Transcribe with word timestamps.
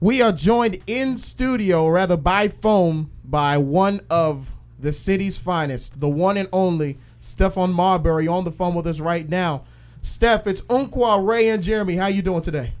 We 0.00 0.22
are 0.22 0.30
joined 0.30 0.80
in 0.86 1.18
studio, 1.18 1.84
or 1.84 1.94
rather 1.94 2.16
by 2.16 2.46
phone, 2.46 3.10
by 3.24 3.58
one 3.58 4.00
of 4.08 4.54
the 4.78 4.92
city's 4.92 5.38
finest, 5.38 5.98
the 5.98 6.08
one 6.08 6.36
and 6.36 6.48
only 6.52 6.98
Stephon 7.20 7.72
Marbury, 7.72 8.28
on 8.28 8.44
the 8.44 8.52
phone 8.52 8.76
with 8.76 8.86
us 8.86 9.00
right 9.00 9.28
now. 9.28 9.64
Steph, 10.00 10.46
it's 10.46 10.60
Unkwa, 10.62 11.26
Ray, 11.26 11.48
and 11.48 11.64
Jeremy. 11.64 11.96
How 11.96 12.06
you 12.06 12.22
doing 12.22 12.42
today? 12.42 12.74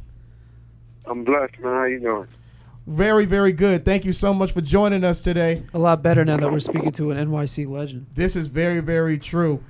I'm 1.06 1.24
blessed, 1.24 1.58
man. 1.58 1.72
How 1.72 1.84
you 1.86 1.98
doing? 1.98 2.28
Very, 2.86 3.26
very 3.26 3.52
good. 3.52 3.84
Thank 3.84 4.04
you 4.04 4.12
so 4.12 4.32
much 4.32 4.52
for 4.52 4.60
joining 4.60 5.02
us 5.02 5.20
today. 5.20 5.64
A 5.74 5.78
lot 5.78 6.04
better 6.04 6.24
now 6.24 6.36
that 6.36 6.52
we're 6.52 6.60
speaking 6.60 6.92
to 6.92 7.10
an 7.10 7.28
NYC 7.28 7.68
legend. 7.68 8.06
This 8.14 8.36
is 8.36 8.46
very, 8.46 8.78
very 8.78 9.18
true. 9.18 9.62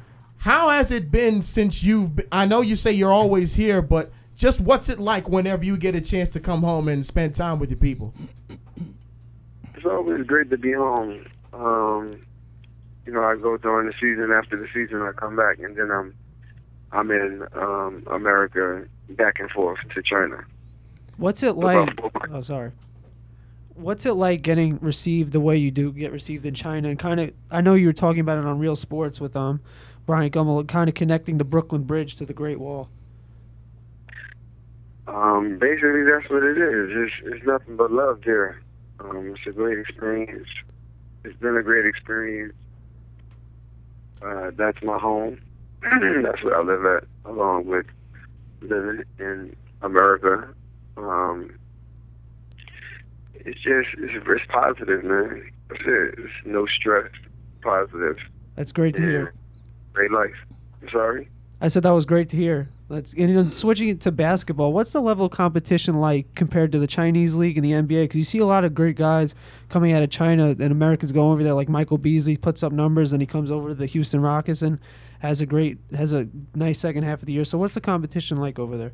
How 0.42 0.68
has 0.68 0.92
it 0.92 1.10
been 1.10 1.42
since 1.42 1.82
you've? 1.82 2.16
Been, 2.16 2.28
I 2.30 2.44
know 2.44 2.60
you 2.60 2.76
say 2.76 2.92
you're 2.92 3.10
always 3.10 3.54
here, 3.54 3.80
but 3.80 4.12
just 4.38 4.60
what's 4.60 4.88
it 4.88 5.00
like 5.00 5.28
whenever 5.28 5.64
you 5.64 5.76
get 5.76 5.96
a 5.96 6.00
chance 6.00 6.30
to 6.30 6.40
come 6.40 6.62
home 6.62 6.88
and 6.88 7.04
spend 7.04 7.34
time 7.34 7.58
with 7.58 7.70
your 7.70 7.78
people? 7.78 8.14
It's 9.74 9.84
always 9.84 10.24
great 10.26 10.48
to 10.50 10.56
be 10.56 10.72
home. 10.72 11.26
Um, 11.52 12.24
you 13.04 13.12
know, 13.12 13.24
I 13.24 13.36
go 13.36 13.56
during 13.56 13.88
the 13.88 13.94
season. 13.94 14.30
After 14.32 14.56
the 14.56 14.68
season, 14.72 15.02
I 15.02 15.10
come 15.12 15.34
back, 15.36 15.58
and 15.58 15.76
then 15.76 15.90
I'm 15.90 16.14
I'm 16.92 17.10
in 17.10 17.46
um, 17.54 18.04
America, 18.10 18.86
back 19.10 19.40
and 19.40 19.50
forth 19.50 19.80
to 19.94 20.02
China. 20.02 20.44
What's 21.16 21.42
it 21.42 21.56
like? 21.56 21.98
Oh, 22.30 22.40
sorry. 22.40 22.70
What's 23.74 24.06
it 24.06 24.14
like 24.14 24.42
getting 24.42 24.78
received 24.78 25.32
the 25.32 25.40
way 25.40 25.56
you 25.56 25.70
do 25.70 25.92
get 25.92 26.12
received 26.12 26.46
in 26.46 26.54
China? 26.54 26.88
And 26.88 26.98
kind 26.98 27.20
of, 27.20 27.32
I 27.50 27.60
know 27.60 27.74
you 27.74 27.86
were 27.86 27.92
talking 27.92 28.20
about 28.20 28.38
it 28.38 28.44
on 28.44 28.58
Real 28.58 28.76
Sports 28.76 29.20
with 29.20 29.34
um 29.34 29.60
Bryant 30.06 30.32
Gumbel, 30.32 30.66
kind 30.68 30.88
of 30.88 30.94
connecting 30.94 31.38
the 31.38 31.44
Brooklyn 31.44 31.82
Bridge 31.82 32.14
to 32.16 32.24
the 32.24 32.34
Great 32.34 32.60
Wall. 32.60 32.88
Um, 35.08 35.58
basically, 35.58 36.04
that's 36.04 36.28
what 36.30 36.42
it 36.42 36.58
is. 36.58 36.90
It's, 36.92 37.14
it's 37.36 37.46
nothing 37.46 37.76
but 37.76 37.90
love 37.90 38.20
there. 38.24 38.60
Um, 39.00 39.34
it's 39.34 39.46
a 39.46 39.52
great 39.52 39.78
experience. 39.78 40.48
It's 41.24 41.36
been 41.38 41.56
a 41.56 41.62
great 41.62 41.86
experience. 41.86 42.54
Uh, 44.20 44.50
that's 44.56 44.82
my 44.82 44.98
home. 44.98 45.40
that's 45.82 46.42
where 46.42 46.58
I 46.58 46.62
live 46.62 46.84
at, 46.84 47.04
along 47.30 47.66
with 47.66 47.86
living 48.60 49.04
in 49.18 49.54
America. 49.82 50.48
Um, 50.96 51.56
it's 53.34 53.60
just 53.60 53.88
it's, 53.98 54.12
it's 54.26 54.44
positive, 54.48 55.04
man. 55.04 55.50
That's 55.68 55.82
it. 55.86 56.14
It's 56.18 56.32
no 56.44 56.66
stress. 56.66 57.10
Positive. 57.62 58.16
That's 58.56 58.72
great 58.72 58.96
to 58.96 59.02
Yeah. 59.02 59.08
hear. 59.08 59.34
Great 59.92 60.10
life. 60.10 60.34
I'm 60.82 60.88
sorry. 60.90 61.28
I 61.60 61.68
said 61.68 61.82
that 61.84 61.90
was 61.90 62.04
great 62.04 62.28
to 62.30 62.36
hear. 62.36 62.68
Let's 62.90 63.12
and 63.12 63.36
then 63.36 63.52
switching 63.52 63.90
it 63.90 64.00
to 64.02 64.12
basketball. 64.12 64.72
What's 64.72 64.92
the 64.92 65.02
level 65.02 65.26
of 65.26 65.32
competition 65.32 65.94
like 65.94 66.34
compared 66.34 66.72
to 66.72 66.78
the 66.78 66.86
Chinese 66.86 67.34
league 67.34 67.58
and 67.58 67.64
the 67.64 67.72
NBA? 67.72 68.04
Because 68.04 68.16
you 68.16 68.24
see 68.24 68.38
a 68.38 68.46
lot 68.46 68.64
of 68.64 68.74
great 68.74 68.96
guys 68.96 69.34
coming 69.68 69.92
out 69.92 70.02
of 70.02 70.08
China 70.08 70.48
and 70.48 70.72
Americans 70.72 71.12
going 71.12 71.32
over 71.32 71.44
there. 71.44 71.52
Like 71.52 71.68
Michael 71.68 71.98
Beasley 71.98 72.38
puts 72.38 72.62
up 72.62 72.72
numbers, 72.72 73.12
and 73.12 73.20
he 73.20 73.26
comes 73.26 73.50
over 73.50 73.68
to 73.68 73.74
the 73.74 73.84
Houston 73.84 74.22
Rockets 74.22 74.62
and 74.62 74.78
has 75.18 75.42
a 75.42 75.46
great 75.46 75.76
has 75.94 76.14
a 76.14 76.28
nice 76.54 76.78
second 76.78 77.02
half 77.02 77.20
of 77.20 77.26
the 77.26 77.34
year. 77.34 77.44
So 77.44 77.58
what's 77.58 77.74
the 77.74 77.82
competition 77.82 78.38
like 78.38 78.58
over 78.58 78.78
there? 78.78 78.92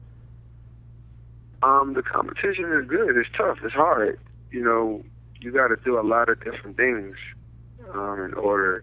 Um, 1.62 1.95
the 1.95 2.03
competition 2.03 2.64
is 2.73 2.89
good. 2.89 3.17
It's 3.17 3.31
tough. 3.36 3.58
It's 3.62 3.75
hard. 3.75 4.19
You 4.51 4.64
know, 4.64 5.05
you 5.41 5.53
got 5.53 5.69
to 5.69 5.77
do 5.84 6.01
a 6.01 6.03
lot 6.03 6.29
of 6.29 6.42
different 6.42 6.77
things 6.77 7.17
um, 7.92 8.20
in 8.25 8.34
order 8.34 8.83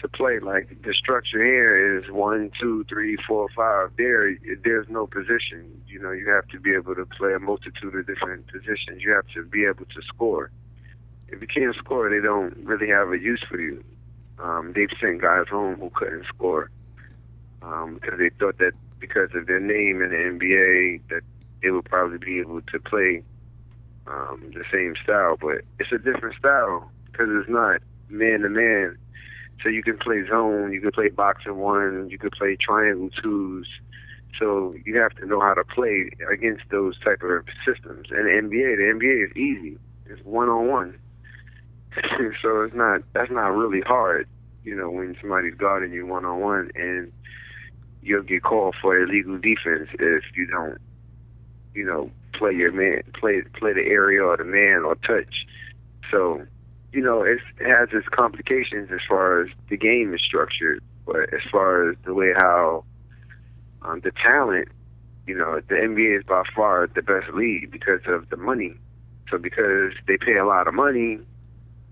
to 0.00 0.08
play. 0.08 0.38
Like 0.40 0.82
the 0.82 0.94
structure 0.94 1.44
here 1.44 1.98
is 1.98 2.10
one, 2.10 2.50
two, 2.60 2.84
three, 2.88 3.16
four, 3.26 3.48
five. 3.54 3.90
There, 3.96 4.36
there's 4.64 4.88
no 4.88 5.06
position. 5.06 5.82
You 5.86 6.00
know, 6.00 6.10
you 6.10 6.28
have 6.30 6.46
to 6.48 6.60
be 6.60 6.74
able 6.74 6.94
to 6.94 7.06
play 7.06 7.34
a 7.34 7.38
multitude 7.38 7.94
of 7.94 8.06
different 8.06 8.46
positions. 8.46 9.02
You 9.02 9.12
have 9.12 9.26
to 9.34 9.44
be 9.44 9.64
able 9.64 9.84
to 9.84 10.02
score. 10.06 10.50
If 11.28 11.40
you 11.40 11.46
can't 11.46 11.76
score, 11.76 12.08
they 12.08 12.20
don't 12.20 12.56
really 12.58 12.88
have 12.88 13.12
a 13.12 13.18
use 13.18 13.44
for 13.48 13.60
you. 13.60 13.84
Um, 14.38 14.72
they've 14.74 14.88
sent 15.00 15.20
guys 15.20 15.46
home 15.50 15.76
who 15.76 15.90
couldn't 15.90 16.26
score 16.26 16.70
um, 17.62 17.98
because 18.00 18.18
they 18.18 18.30
thought 18.38 18.58
that 18.58 18.72
because 19.00 19.30
of 19.34 19.46
their 19.46 19.60
name 19.60 20.02
in 20.02 20.10
the 20.10 20.16
NBA 20.16 21.00
that 21.10 21.22
they 21.62 21.70
would 21.70 21.84
probably 21.84 22.18
be 22.18 22.40
able 22.40 22.60
to 22.62 22.78
play 22.80 23.22
um, 24.06 24.52
the 24.54 24.64
same 24.72 24.94
style, 25.02 25.36
but 25.40 25.62
it's 25.78 25.92
a 25.92 25.98
different 25.98 26.36
style 26.36 26.90
because 27.06 27.28
it's 27.30 27.48
not 27.48 27.80
man 28.08 28.40
to 28.40 28.48
man. 28.48 28.96
So 29.62 29.68
you 29.68 29.82
can 29.82 29.98
play 29.98 30.26
zone, 30.28 30.72
you 30.72 30.80
can 30.80 30.92
play 30.92 31.08
box-and-one, 31.08 32.08
you 32.10 32.18
can 32.18 32.30
play 32.30 32.56
triangle 32.56 33.10
twos. 33.22 33.66
So 34.38 34.74
you 34.84 34.98
have 34.98 35.12
to 35.16 35.26
know 35.26 35.40
how 35.40 35.54
to 35.54 35.64
play 35.64 36.10
against 36.32 36.62
those 36.70 36.98
type 37.00 37.22
of 37.22 37.44
systems. 37.66 38.08
And 38.10 38.26
the 38.26 38.30
NBA, 38.30 38.76
the 38.76 38.94
NBA 38.94 39.30
is 39.30 39.36
easy. 39.36 39.78
It's 40.06 40.24
one 40.24 40.48
on 40.48 40.68
one. 40.68 40.98
So 42.42 42.62
it's 42.62 42.74
not 42.74 43.02
that's 43.12 43.30
not 43.30 43.48
really 43.48 43.80
hard, 43.80 44.28
you 44.62 44.76
know, 44.76 44.90
when 44.90 45.16
somebody's 45.20 45.54
guarding 45.54 45.92
you 45.92 46.06
one 46.06 46.24
on 46.24 46.40
one 46.40 46.70
and 46.74 47.10
you'll 48.02 48.22
get 48.22 48.42
called 48.42 48.76
for 48.80 48.98
illegal 48.98 49.38
defense 49.38 49.88
if 49.98 50.24
you 50.36 50.46
don't, 50.46 50.78
you 51.74 51.84
know, 51.84 52.10
play 52.32 52.52
your 52.52 52.72
man, 52.72 53.02
play 53.18 53.42
play 53.58 53.72
the 53.72 53.86
area 53.86 54.22
or 54.22 54.36
the 54.36 54.44
man 54.44 54.84
or 54.84 54.94
touch. 54.96 55.46
So, 56.10 56.46
you 56.92 57.02
know, 57.02 57.22
it 57.22 57.38
has 57.60 57.88
its 57.92 58.08
complications 58.08 58.90
as 58.92 59.00
far 59.08 59.42
as 59.42 59.48
the 59.68 59.76
game 59.76 60.14
is 60.14 60.22
structured, 60.22 60.82
but 61.06 61.32
as 61.34 61.40
far 61.50 61.90
as 61.90 61.96
the 62.04 62.14
way 62.14 62.32
how 62.36 62.84
um, 63.82 64.00
the 64.00 64.12
talent, 64.12 64.68
you 65.26 65.36
know, 65.36 65.60
the 65.68 65.74
NBA 65.74 66.18
is 66.18 66.24
by 66.24 66.42
far 66.54 66.86
the 66.86 67.02
best 67.02 67.32
league 67.34 67.70
because 67.70 68.00
of 68.06 68.30
the 68.30 68.36
money. 68.36 68.74
So 69.30 69.36
because 69.36 69.92
they 70.06 70.16
pay 70.16 70.36
a 70.36 70.46
lot 70.46 70.66
of 70.66 70.74
money, 70.74 71.20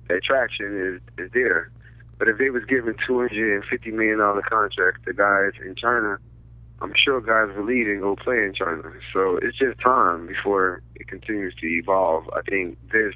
the 0.09 0.15
attraction 0.15 1.01
is 1.19 1.25
is 1.25 1.31
there. 1.33 1.71
But 2.19 2.28
if 2.28 2.39
they 2.39 2.49
was 2.49 2.65
given 2.65 2.95
two 3.07 3.19
hundred 3.19 3.57
and 3.57 3.65
fifty 3.65 3.91
million 3.91 4.19
dollar 4.19 4.43
contracts 4.43 5.01
to 5.05 5.13
guys 5.13 5.53
in 5.63 5.75
China, 5.75 6.19
I'm 6.81 6.95
sure 6.95 7.21
guys 7.21 7.55
will 7.55 7.65
leave 7.65 7.87
and 7.89 8.01
go 8.01 8.17
play 8.17 8.45
in 8.45 8.55
China. 8.55 8.91
So 9.13 9.39
it's 9.43 9.59
just 9.59 9.78
time 9.81 10.27
before 10.27 10.83
it 10.95 11.09
continues 11.09 11.55
to 11.57 11.67
evolve. 11.67 12.25
I 12.34 12.41
think 12.43 12.78
this 12.91 13.15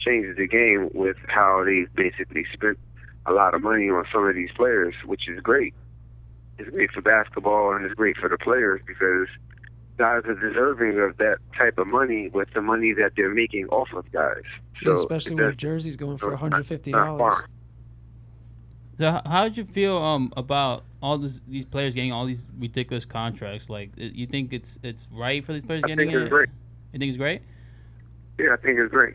changes 0.00 0.36
the 0.36 0.46
game 0.46 0.90
with 0.94 1.16
how 1.28 1.62
they 1.64 1.86
basically 1.94 2.44
spent 2.52 2.78
a 3.26 3.32
lot 3.32 3.54
of 3.54 3.62
money 3.62 3.88
on 3.90 4.04
some 4.12 4.26
of 4.26 4.34
these 4.34 4.50
players, 4.56 4.94
which 5.04 5.28
is 5.28 5.40
great. 5.40 5.74
It's 6.58 6.70
great 6.70 6.90
for 6.90 7.00
basketball 7.02 7.74
and 7.74 7.84
it's 7.84 7.94
great 7.94 8.16
for 8.16 8.28
the 8.28 8.38
players 8.38 8.80
because 8.86 9.28
guys 9.98 10.22
are 10.24 10.34
deserving 10.34 10.98
of 10.98 11.16
that 11.18 11.38
type 11.56 11.76
of 11.78 11.86
money 11.86 12.28
with 12.28 12.48
the 12.54 12.62
money 12.62 12.92
that 12.94 13.12
they're 13.16 13.34
making 13.34 13.66
off 13.68 13.88
of 13.94 14.10
guys. 14.12 14.42
So 14.82 14.94
especially 14.94 15.32
it 15.32 15.36
when 15.36 15.44
does- 15.46 15.56
jerseys 15.56 15.96
going 15.96 16.16
for 16.16 16.26
so 16.26 16.30
one 16.30 16.38
hundred 16.38 16.66
fifty 16.66 16.92
not 16.92 17.18
dollars. 17.18 17.42
So 18.98 19.20
how 19.24 19.44
did 19.44 19.56
you 19.56 19.64
feel 19.64 19.96
um 19.96 20.32
about 20.36 20.84
all 21.02 21.16
this, 21.16 21.40
these 21.48 21.64
players 21.64 21.94
getting 21.94 22.12
all 22.12 22.26
these 22.26 22.46
ridiculous 22.58 23.06
contracts? 23.06 23.70
Like, 23.70 23.90
you 23.96 24.26
think 24.26 24.52
it's 24.52 24.78
it's 24.82 25.08
right 25.12 25.44
for 25.44 25.52
these 25.54 25.64
players 25.64 25.82
I 25.84 25.88
getting 25.88 26.10
think 26.10 26.18
it's 26.18 26.26
it? 26.26 26.30
great. 26.30 26.48
You 26.92 26.98
think 26.98 27.08
it's 27.08 27.18
great? 27.18 27.42
Yeah, 28.38 28.54
I 28.54 28.56
think 28.56 28.78
it's 28.78 28.90
great. 28.90 29.14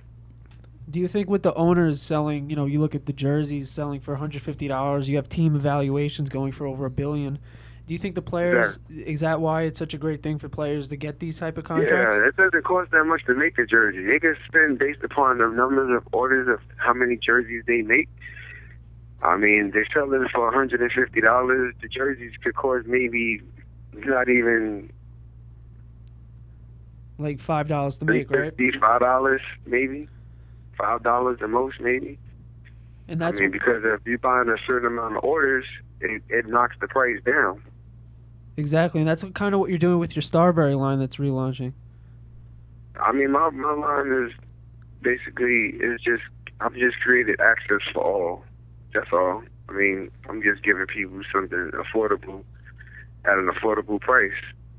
Do 0.90 1.00
you 1.00 1.08
think 1.08 1.30
with 1.30 1.44
the 1.44 1.54
owners 1.56 2.02
selling, 2.02 2.50
you 2.50 2.56
know, 2.56 2.66
you 2.66 2.80
look 2.80 2.94
at 2.94 3.06
the 3.08 3.14
jerseys 3.14 3.70
selling 3.70 4.00
for 4.00 4.12
one 4.12 4.20
hundred 4.20 4.42
fifty 4.44 4.68
dollars, 4.68 5.10
you 5.10 5.16
have 5.16 5.28
team 5.28 5.56
evaluations 5.56 6.30
going 6.30 6.52
for 6.52 6.68
over 6.68 6.86
a 6.86 6.92
billion. 6.92 7.40
Do 7.88 7.94
you 7.94 8.00
think 8.00 8.16
the 8.16 8.22
players 8.22 8.80
is 8.90 9.20
that 9.22 9.42
why 9.42 9.64
it's 9.64 9.78
such 9.78 9.94
a 9.94 9.98
great 9.98 10.24
thing 10.24 10.40
for 10.40 10.50
players 10.50 10.88
to 10.90 10.96
get 10.96 11.20
these 11.20 11.38
type 11.38 11.58
of 11.58 11.66
contracts? 11.66 12.18
Yeah, 12.18 12.28
it 12.28 12.36
doesn't 12.36 12.64
cost 12.64 12.92
that 12.92 13.04
much 13.06 13.26
to 13.26 13.36
make 13.36 13.58
a 13.60 13.66
jersey. 13.66 14.04
They 14.04 14.20
can 14.20 14.36
spend 14.48 14.80
based 14.80 15.04
upon 15.04 15.38
the 15.38 15.48
numbers 15.48 15.96
of 15.96 16.08
orders 16.12 16.48
of 16.48 16.60
how 16.78 16.94
many 16.94 17.16
jerseys 17.18 17.64
they 17.68 17.82
make. 17.82 18.10
I 19.22 19.38
mean, 19.38 19.72
they're 19.72 19.88
selling 19.94 20.28
for 20.34 20.52
hundred 20.52 20.82
and 20.82 20.92
fifty 20.92 21.22
dollars. 21.22 21.74
The 21.82 21.88
jerseys 21.88 22.34
could 22.44 22.56
cost 22.56 22.88
maybe 22.88 23.42
not 23.94 24.30
even 24.30 24.92
Like 27.18 27.40
five 27.40 27.68
dollars 27.68 27.98
to 27.98 28.06
make, 28.06 28.30
right? 28.30 28.54
five 28.80 29.00
dollars 29.00 29.42
maybe, 29.66 30.10
five 30.78 31.04
dollars 31.04 31.40
the 31.40 31.48
most 31.48 31.80
maybe. 31.80 32.18
And 33.08 33.22
that's 33.22 33.40
I 33.40 33.44
mean, 33.44 33.52
because 33.52 33.84
if 33.84 34.02
you're 34.06 34.18
buying 34.18 34.50
a 34.50 34.58
certain 34.66 34.88
amount 34.88 35.18
of 35.18 35.24
orders, 35.24 35.66
it, 36.02 36.24
it 36.30 36.48
knocks 36.48 36.76
the 36.82 36.88
price 36.88 37.22
down. 37.24 37.62
exactly, 38.58 39.02
and 39.02 39.08
that's 39.08 39.24
kind 39.34 39.54
of 39.54 39.60
what 39.60 39.70
you're 39.70 39.80
doing 39.80 40.00
with 40.00 40.16
your 40.16 40.24
Starbury 40.24 40.76
line 40.76 41.00
that's 41.00 41.18
relaunching. 41.18 41.74
I 43.00 43.12
mean, 43.12 43.32
my 43.32 43.50
my 43.50 43.74
line 43.74 44.12
is 44.26 44.32
basically 45.02 45.78
is 45.80 46.02
just 46.02 46.24
I've 46.62 46.74
just 46.74 47.00
created 47.00 47.40
access 47.40 47.82
for 47.94 48.04
all. 48.04 48.44
That's 48.94 49.12
all. 49.12 49.44
I 49.70 49.74
mean, 49.74 50.12
I'm 50.30 50.42
just 50.42 50.64
giving 50.64 50.86
people 50.88 51.22
something 51.32 51.72
affordable 51.74 52.44
at 53.26 53.38
an 53.38 53.50
affordable 53.50 54.00
price. 54.00 54.32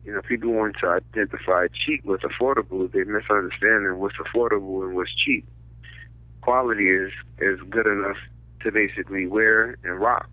You 0.04 0.14
know, 0.14 0.22
people 0.22 0.52
want 0.52 0.76
to 0.80 0.88
identify 0.88 1.66
cheap 1.74 2.04
with 2.04 2.20
affordable. 2.22 2.90
They 2.90 3.04
misunderstanding 3.04 3.98
what's 3.98 4.16
affordable 4.16 4.86
and 4.86 4.94
what's 4.94 5.12
cheap. 5.14 5.44
Quality 6.46 6.88
is 6.90 7.10
is 7.40 7.58
good 7.68 7.88
enough 7.88 8.18
to 8.62 8.70
basically 8.70 9.26
wear 9.26 9.76
and 9.82 9.98
rock. 9.98 10.30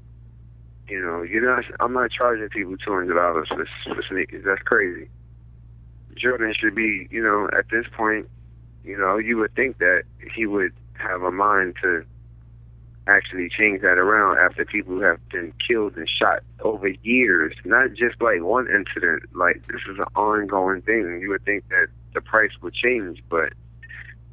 You 0.88 1.02
know, 1.02 1.24
you're 1.24 1.44
not. 1.44 1.66
I'm 1.80 1.94
not 1.94 2.12
charging 2.12 2.50
people 2.50 2.78
two 2.78 2.94
hundred 2.94 3.16
dollars 3.16 3.48
for 3.48 3.66
for 3.96 4.04
sneakers. 4.08 4.46
That's 4.46 4.62
crazy. 4.62 5.10
Jordan 6.16 6.54
should 6.54 6.76
be, 6.76 7.08
you 7.10 7.24
know, 7.24 7.50
at 7.58 7.68
this 7.72 7.88
point, 7.98 8.30
you 8.84 8.96
know, 8.96 9.18
you 9.18 9.38
would 9.38 9.56
think 9.56 9.80
that 9.80 10.04
he 10.36 10.46
would 10.46 10.72
have 11.00 11.24
a 11.24 11.32
mind 11.32 11.78
to 11.82 12.06
actually 13.08 13.50
change 13.50 13.82
that 13.82 13.98
around 13.98 14.38
after 14.38 14.66
people 14.66 15.02
have 15.02 15.18
been 15.30 15.52
killed 15.68 15.98
and 15.98 16.08
shot 16.08 16.44
over 16.60 16.90
years, 17.02 17.56
not 17.66 17.92
just 17.94 18.22
like 18.22 18.44
one 18.44 18.68
incident. 18.68 19.24
Like 19.34 19.66
this 19.66 19.82
is 19.90 19.98
an 19.98 20.06
ongoing 20.16 20.84
thing. 20.84 21.20
You 21.22 21.30
would 21.30 21.44
think 21.44 21.68
that 21.70 21.88
the 22.14 22.22
price 22.22 22.52
would 22.62 22.76
change, 22.76 23.24
but 23.30 23.54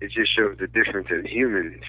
it 0.00 0.10
just 0.10 0.34
shows 0.34 0.56
the 0.58 0.66
difference 0.66 1.08
in 1.10 1.26
humans. 1.26 1.82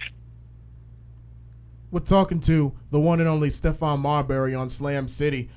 We're 1.89 1.99
talking 1.99 2.39
to 2.41 2.73
the 2.89 2.99
one 2.99 3.19
and 3.19 3.27
only 3.27 3.49
Stephon 3.49 3.99
Marbury 3.99 4.55
on 4.55 4.69
Slam 4.69 5.07
City. 5.07 5.49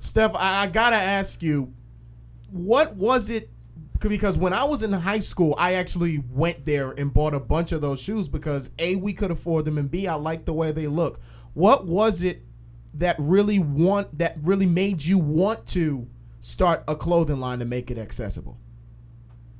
Steph, 0.00 0.34
I, 0.34 0.64
I 0.64 0.66
gotta 0.66 0.96
ask 0.96 1.42
you, 1.42 1.72
what 2.50 2.94
was 2.94 3.30
it? 3.30 3.50
Because 4.00 4.36
when 4.36 4.52
I 4.52 4.64
was 4.64 4.82
in 4.82 4.92
high 4.92 5.20
school, 5.20 5.54
I 5.56 5.72
actually 5.72 6.22
went 6.30 6.66
there 6.66 6.90
and 6.90 7.14
bought 7.14 7.32
a 7.32 7.40
bunch 7.40 7.72
of 7.72 7.80
those 7.80 8.00
shoes 8.00 8.28
because 8.28 8.70
a 8.78 8.96
we 8.96 9.14
could 9.14 9.30
afford 9.30 9.64
them 9.64 9.78
and 9.78 9.90
b 9.90 10.06
I 10.06 10.14
liked 10.14 10.44
the 10.44 10.52
way 10.52 10.72
they 10.72 10.86
look. 10.86 11.20
What 11.54 11.86
was 11.86 12.22
it 12.22 12.42
that 12.92 13.16
really 13.18 13.58
want 13.58 14.18
that 14.18 14.36
really 14.42 14.66
made 14.66 15.02
you 15.02 15.16
want 15.16 15.66
to 15.68 16.06
start 16.40 16.84
a 16.86 16.94
clothing 16.94 17.40
line 17.40 17.60
to 17.60 17.64
make 17.64 17.90
it 17.90 17.96
accessible? 17.96 18.58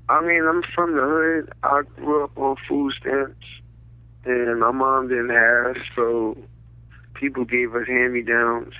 I 0.08 0.20
mean, 0.20 0.44
I'm 0.46 0.62
from 0.74 0.94
the 0.94 1.02
hood. 1.02 1.52
I 1.62 1.82
grew 1.96 2.24
up 2.24 2.36
on 2.36 2.56
food 2.68 2.92
stamps, 3.00 3.46
and 4.24 4.60
my 4.60 4.70
mom 4.70 5.08
didn't 5.08 5.30
have, 5.30 5.76
so 5.96 6.36
people 7.14 7.44
gave 7.44 7.74
us 7.74 7.86
hand-me-downs, 7.86 8.74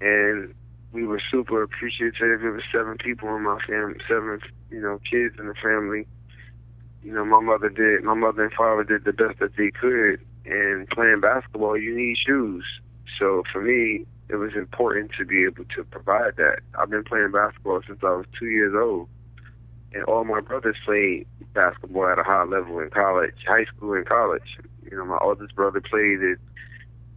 and 0.00 0.52
we 0.92 1.06
were 1.06 1.22
super 1.30 1.62
appreciative. 1.62 2.40
There 2.40 2.50
was 2.50 2.64
seven 2.72 2.96
people 2.98 3.34
in 3.36 3.42
my 3.42 3.60
family, 3.66 4.00
seven, 4.08 4.40
you 4.70 4.80
know, 4.80 4.98
kids 5.08 5.36
in 5.38 5.46
the 5.46 5.54
family. 5.54 6.06
You 7.02 7.12
know, 7.12 7.24
my 7.24 7.40
mother 7.40 7.68
did, 7.68 8.02
my 8.02 8.14
mother 8.14 8.44
and 8.44 8.52
father 8.52 8.84
did 8.84 9.04
the 9.04 9.12
best 9.12 9.38
that 9.38 9.56
they 9.56 9.70
could. 9.70 10.20
And 10.44 10.88
playing 10.88 11.20
basketball, 11.20 11.78
you 11.78 11.94
need 11.96 12.16
shoes. 12.18 12.64
So 13.18 13.44
for 13.52 13.62
me, 13.62 14.06
it 14.28 14.36
was 14.36 14.52
important 14.56 15.12
to 15.18 15.24
be 15.24 15.44
able 15.44 15.64
to 15.76 15.84
provide 15.84 16.36
that. 16.36 16.60
I've 16.78 16.90
been 16.90 17.04
playing 17.04 17.30
basketball 17.30 17.82
since 17.86 18.00
I 18.02 18.10
was 18.10 18.26
two 18.38 18.46
years 18.46 18.74
old. 18.74 19.08
And 19.92 20.04
all 20.04 20.24
my 20.24 20.40
brothers 20.40 20.76
played 20.84 21.26
basketball 21.52 22.08
at 22.08 22.18
a 22.18 22.22
high 22.22 22.44
level 22.44 22.78
in 22.78 22.90
college, 22.90 23.34
high 23.46 23.64
school 23.64 23.94
and 23.94 24.06
college. 24.06 24.58
You 24.90 24.96
know, 24.96 25.04
my 25.04 25.18
oldest 25.20 25.54
brother 25.54 25.80
played 25.80 26.22
at 26.22 26.38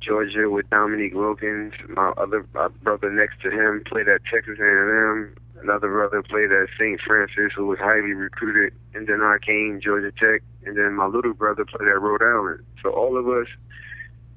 Georgia 0.01 0.49
with 0.49 0.69
Dominique 0.69 1.13
Wilkins. 1.13 1.73
My 1.89 2.11
other 2.17 2.45
my 2.53 2.67
brother 2.81 3.09
next 3.11 3.41
to 3.41 3.51
him 3.51 3.83
played 3.85 4.07
at 4.07 4.21
Texas 4.31 4.57
A&M. 4.59 5.35
Another 5.61 5.87
brother 5.87 6.21
played 6.21 6.51
at 6.51 6.67
St. 6.77 6.99
Francis, 6.99 7.53
who 7.55 7.67
was 7.67 7.79
highly 7.79 8.13
recruited. 8.13 8.73
And 8.93 9.07
then 9.07 9.21
I 9.21 9.37
came 9.45 9.79
Georgia 9.81 10.11
Tech. 10.11 10.41
And 10.65 10.77
then 10.77 10.93
my 10.93 11.05
little 11.05 11.33
brother 11.33 11.63
played 11.65 11.87
at 11.87 12.01
Rhode 12.01 12.21
Island. 12.21 12.63
So 12.81 12.89
all 12.89 13.17
of 13.17 13.27
us 13.27 13.47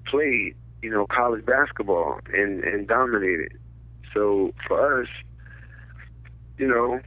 played, 0.06 0.54
you 0.82 0.90
know, 0.90 1.06
college 1.06 1.44
basketball 1.44 2.20
and 2.32 2.62
and 2.62 2.86
dominated. 2.86 3.58
So 4.14 4.52
for 4.68 5.02
us, 5.02 5.08
you 6.58 6.68
know, 6.68 7.00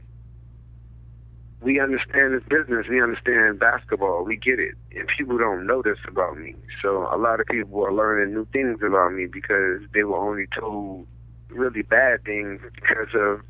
we 1.62 1.78
understand 1.78 2.34
this 2.34 2.42
business. 2.48 2.86
We 2.88 3.02
understand 3.02 3.58
basketball. 3.58 4.24
We 4.24 4.36
get 4.36 4.58
it. 4.58 4.74
And 4.96 5.08
people 5.16 5.36
don't 5.36 5.66
know 5.66 5.82
this 5.82 5.98
about 6.08 6.38
me. 6.38 6.54
So 6.82 7.08
a 7.12 7.18
lot 7.18 7.40
of 7.40 7.46
people 7.46 7.84
are 7.84 7.92
learning 7.92 8.34
new 8.34 8.46
things 8.46 8.80
about 8.82 9.12
me 9.12 9.26
because 9.26 9.82
they 9.92 10.02
were 10.04 10.16
only 10.16 10.46
told 10.58 11.06
really 11.48 11.82
bad 11.82 12.24
things 12.24 12.60
because 12.74 13.08
of 13.14 13.42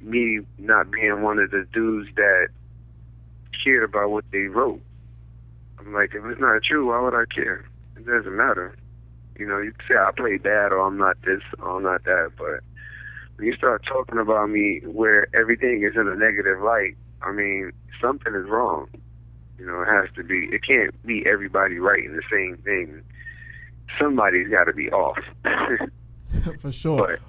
me 0.00 0.40
not 0.58 0.90
being 0.90 1.22
one 1.22 1.38
of 1.38 1.50
the 1.50 1.66
dudes 1.72 2.08
that 2.16 2.48
cared 3.62 3.84
about 3.84 4.10
what 4.10 4.24
they 4.32 4.44
wrote. 4.44 4.80
I'm 5.78 5.92
like, 5.92 6.14
if 6.14 6.24
it's 6.24 6.40
not 6.40 6.62
true, 6.62 6.88
why 6.88 7.00
would 7.00 7.14
I 7.14 7.24
care? 7.34 7.64
It 7.96 8.06
doesn't 8.06 8.36
matter. 8.36 8.76
You 9.38 9.46
know, 9.46 9.58
you 9.58 9.72
can 9.72 9.88
say 9.88 9.94
I 9.96 10.10
play 10.16 10.38
bad 10.38 10.72
or 10.72 10.80
I'm 10.80 10.96
not 10.96 11.20
this 11.22 11.42
or 11.58 11.76
I'm 11.76 11.82
not 11.82 12.04
that, 12.04 12.32
but 12.38 12.60
when 13.36 13.46
you 13.46 13.54
start 13.54 13.84
talking 13.86 14.18
about 14.18 14.48
me 14.48 14.80
where 14.84 15.26
everything 15.34 15.82
is 15.82 15.96
in 15.96 16.08
a 16.08 16.14
negative 16.14 16.62
light, 16.62 16.96
I 17.22 17.32
mean, 17.32 17.72
something 18.00 18.34
is 18.34 18.48
wrong. 18.48 18.88
You 19.58 19.66
know, 19.66 19.82
it 19.82 19.88
has 19.88 20.08
to 20.16 20.24
be. 20.24 20.48
It 20.52 20.62
can't 20.66 20.94
be 21.04 21.24
everybody 21.26 21.78
writing 21.78 22.16
the 22.16 22.22
same 22.30 22.56
thing. 22.64 23.02
Somebody's 23.98 24.48
got 24.48 24.64
to 24.64 24.72
be 24.72 24.90
off. 24.90 25.18
For 26.60 26.72
sure. 26.72 26.96
But 27.06 27.20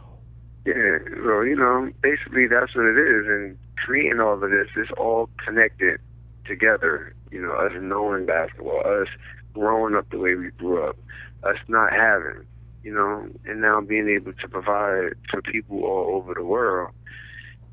yeah, 0.66 1.00
so 1.24 1.42
you 1.42 1.56
know, 1.56 1.90
basically 2.02 2.48
that's 2.48 2.74
what 2.76 2.86
it 2.86 2.98
is. 2.98 3.28
And 3.28 3.58
creating 3.76 4.22
all 4.22 4.36
of 4.36 4.50
this 4.50 4.68
it's 4.78 4.92
all 4.98 5.30
connected 5.46 6.00
together. 6.46 7.14
You 7.32 7.42
know, 7.42 7.52
us 7.52 7.74
knowing 7.82 8.26
basketball, 8.26 8.82
us 8.86 9.10
growing 9.54 9.96
up 9.96 10.10
the 10.10 10.18
way 10.18 10.36
we 10.36 10.52
grew 10.52 10.88
up, 10.88 10.98
us 11.44 11.58
not 11.68 11.92
having, 11.92 12.46
you 12.84 12.94
know, 12.94 13.28
and 13.46 13.60
now 13.60 13.82
being 13.82 14.08
able 14.08 14.32
to 14.34 14.48
provide 14.48 15.16
for 15.30 15.42
people 15.42 15.84
all 15.84 16.16
over 16.16 16.34
the 16.34 16.46
world. 16.46 16.92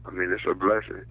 I 0.04 0.10
mean, 0.10 0.32
it's 0.32 0.42
a 0.50 0.54
blessing 0.54 1.04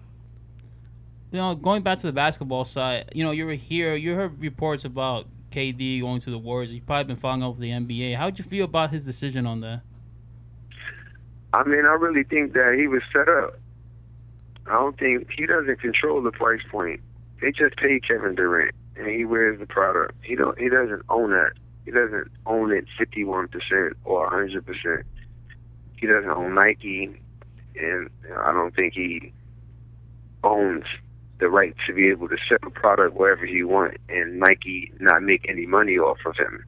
you 1.30 1.38
know, 1.38 1.54
going 1.54 1.82
back 1.82 1.98
to 1.98 2.06
the 2.06 2.12
basketball 2.12 2.64
side, 2.64 3.10
you 3.14 3.22
know, 3.22 3.32
you 3.32 3.44
were 3.44 3.52
here. 3.52 3.94
You 3.94 4.14
heard 4.14 4.40
reports 4.40 4.84
about 4.84 5.26
KD 5.50 6.00
going 6.00 6.20
to 6.22 6.30
the 6.30 6.38
Warriors. 6.38 6.72
You've 6.72 6.86
probably 6.86 7.04
been 7.04 7.16
following 7.16 7.42
up 7.42 7.52
with 7.52 7.60
the 7.60 7.70
NBA. 7.70 8.16
How'd 8.16 8.38
you 8.38 8.44
feel 8.44 8.64
about 8.64 8.90
his 8.90 9.04
decision 9.04 9.46
on 9.46 9.60
that? 9.60 9.82
I 11.52 11.64
mean, 11.64 11.84
I 11.84 11.94
really 11.94 12.24
think 12.24 12.52
that 12.54 12.76
he 12.78 12.86
was 12.86 13.02
set 13.12 13.28
up. 13.28 13.58
I 14.66 14.72
don't 14.72 14.98
think 14.98 15.28
he 15.36 15.46
doesn't 15.46 15.80
control 15.80 16.22
the 16.22 16.30
price 16.30 16.60
point. 16.70 17.00
They 17.40 17.52
just 17.52 17.76
pay 17.76 18.00
Kevin 18.00 18.34
Durant, 18.34 18.74
and 18.96 19.08
he 19.08 19.24
wears 19.24 19.58
the 19.58 19.66
product. 19.66 20.14
He 20.22 20.34
don't. 20.34 20.58
He 20.58 20.68
doesn't 20.68 21.02
own 21.08 21.30
that. 21.30 21.52
He 21.84 21.90
doesn't 21.90 22.30
own 22.44 22.72
it 22.72 22.84
fifty 22.98 23.24
one 23.24 23.48
percent 23.48 23.96
or 24.04 24.28
hundred 24.28 24.66
percent. 24.66 25.06
He 25.96 26.06
doesn't 26.06 26.30
own 26.30 26.54
Nike, 26.54 27.18
and 27.76 28.10
I 28.36 28.52
don't 28.52 28.74
think 28.74 28.92
he 28.92 29.32
owns 30.44 30.84
the 31.38 31.48
right 31.48 31.74
to 31.86 31.94
be 31.94 32.08
able 32.08 32.28
to 32.28 32.36
sell 32.48 32.58
a 32.66 32.70
product 32.70 33.16
wherever 33.16 33.46
he 33.46 33.62
want 33.62 33.96
and 34.08 34.38
Nike 34.38 34.92
not 34.98 35.22
make 35.22 35.46
any 35.48 35.66
money 35.66 35.96
off 35.98 36.18
of 36.26 36.36
him. 36.36 36.64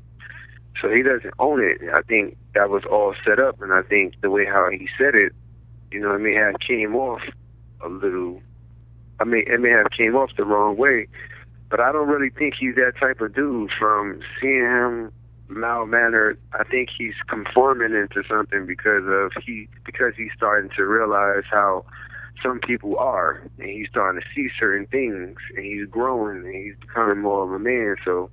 So 0.81 0.89
he 0.89 1.03
doesn't 1.03 1.35
own 1.39 1.63
it. 1.63 1.81
I 1.93 2.03
think 2.03 2.37
that 2.55 2.71
was 2.71 2.85
all 2.91 3.15
set 3.25 3.39
up 3.39 3.61
and 3.61 3.73
I 3.73 3.83
think 3.83 4.15
the 4.21 4.31
way 4.31 4.47
how 4.47 4.69
he 4.71 4.89
said 4.97 5.15
it, 5.15 5.33
you 5.91 6.01
know, 6.01 6.15
it 6.15 6.21
may 6.21 6.35
have 6.35 6.55
came 6.61 6.95
off 6.95 7.23
a 7.85 7.89
little 7.89 8.41
I 9.19 9.25
mean 9.25 9.45
it 9.47 9.61
may 9.61 9.71
have 9.71 9.91
came 9.97 10.15
off 10.15 10.31
the 10.37 10.45
wrong 10.45 10.77
way. 10.77 11.09
But 11.69 11.81
I 11.81 11.93
don't 11.93 12.09
really 12.09 12.31
think 12.31 12.55
he's 12.59 12.75
that 12.77 12.95
type 12.99 13.21
of 13.21 13.35
dude 13.35 13.71
from 13.79 14.21
seeing 14.41 14.62
him 14.62 15.12
mal 15.50 15.87
mannered. 15.87 16.39
I 16.53 16.65
think 16.65 16.89
he's 16.97 17.15
conforming 17.29 17.93
into 17.93 18.27
something 18.29 18.67
because 18.67 19.05
of 19.07 19.33
he 19.45 19.69
because 19.85 20.15
he's 20.17 20.31
starting 20.37 20.71
to 20.77 20.85
realize 20.85 21.45
how 21.50 21.85
some 22.42 22.59
people 22.61 22.97
are, 22.99 23.42
and 23.59 23.68
he's 23.68 23.88
starting 23.88 24.20
to 24.20 24.26
see 24.35 24.49
certain 24.59 24.87
things, 24.87 25.37
and 25.56 25.64
he's 25.64 25.87
growing, 25.88 26.44
and 26.44 26.54
he's 26.54 26.75
becoming 26.80 27.18
more 27.18 27.44
of 27.44 27.52
a 27.52 27.59
man. 27.59 27.97
So 28.04 28.30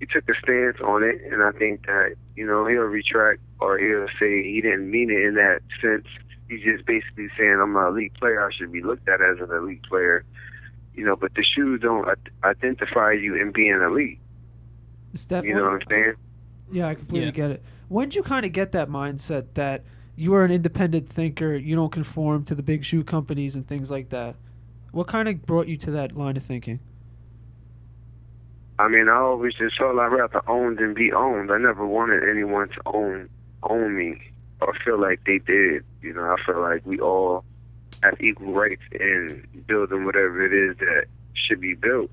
he 0.00 0.06
took 0.06 0.28
a 0.28 0.34
stance 0.42 0.78
on 0.84 1.02
it, 1.02 1.20
and 1.30 1.42
I 1.42 1.52
think 1.52 1.86
that 1.86 2.14
you 2.36 2.46
know 2.46 2.66
he'll 2.66 2.82
retract 2.82 3.40
or 3.60 3.78
he'll 3.78 4.08
say 4.18 4.42
he 4.42 4.60
didn't 4.60 4.90
mean 4.90 5.10
it 5.10 5.20
in 5.20 5.34
that 5.34 5.60
sense. 5.80 6.06
He's 6.48 6.62
just 6.62 6.84
basically 6.84 7.28
saying 7.38 7.58
I'm 7.62 7.76
an 7.76 7.86
elite 7.86 8.14
player. 8.14 8.46
I 8.46 8.52
should 8.52 8.72
be 8.72 8.82
looked 8.82 9.08
at 9.08 9.20
as 9.20 9.38
an 9.40 9.50
elite 9.54 9.82
player. 9.84 10.24
You 10.94 11.04
know, 11.04 11.16
but 11.16 11.34
the 11.34 11.42
shoes 11.42 11.80
don't 11.80 12.06
identify 12.44 13.12
you 13.12 13.34
in 13.34 13.50
being 13.50 13.80
elite. 13.82 14.20
Steph, 15.14 15.44
you 15.44 15.54
know 15.54 15.64
what 15.64 15.72
I'm 15.74 15.80
saying? 15.88 16.14
Yeah, 16.70 16.88
I 16.88 16.94
completely 16.94 17.26
Yeah. 17.26 17.32
get 17.32 17.50
it. 17.50 17.62
When 17.88 18.08
did 18.08 18.16
you 18.16 18.22
kind 18.22 18.46
of 18.46 18.52
get 18.52 18.72
that 18.72 18.88
mindset 18.88 19.54
that 19.54 19.84
you 20.16 20.34
are 20.34 20.44
an 20.44 20.50
independent 20.50 21.08
thinker, 21.08 21.54
you 21.54 21.74
don't 21.74 21.92
conform 21.92 22.44
to 22.44 22.54
the 22.54 22.62
big 22.62 22.84
shoe 22.84 23.04
companies 23.04 23.56
and 23.56 23.66
things 23.66 23.90
like 23.90 24.10
that? 24.10 24.36
What 24.92 25.08
kind 25.08 25.28
of 25.28 25.44
brought 25.44 25.66
you 25.66 25.76
to 25.78 25.90
that 25.92 26.16
line 26.16 26.36
of 26.36 26.42
thinking? 26.42 26.80
I 28.78 28.88
mean, 28.88 29.08
I 29.08 29.16
always 29.16 29.54
just 29.54 29.78
felt 29.78 29.98
I'd 29.98 30.06
rather 30.06 30.42
own 30.48 30.76
than 30.76 30.94
be 30.94 31.12
owned. 31.12 31.50
I 31.50 31.58
never 31.58 31.86
wanted 31.86 32.28
anyone 32.28 32.68
to 32.70 32.80
own 32.86 33.28
own 33.62 33.96
me 33.96 34.20
or 34.60 34.74
feel 34.84 35.00
like 35.00 35.20
they 35.24 35.38
did. 35.38 35.84
You 36.02 36.12
know, 36.12 36.22
I 36.22 36.36
feel 36.44 36.60
like 36.60 36.84
we 36.84 36.98
all 36.98 37.44
have 38.02 38.20
equal 38.20 38.52
rights 38.52 38.82
in 38.92 39.46
building 39.66 40.04
whatever 40.04 40.44
it 40.44 40.52
is 40.52 40.76
that 40.78 41.06
should 41.34 41.60
be 41.60 41.74
built. 41.74 42.10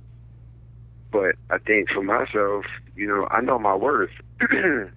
But 1.11 1.35
I 1.49 1.57
think 1.57 1.89
for 1.89 2.03
myself, 2.03 2.65
you 2.95 3.07
know, 3.07 3.27
I 3.29 3.41
know 3.41 3.59
my 3.59 3.75
worth. 3.75 4.11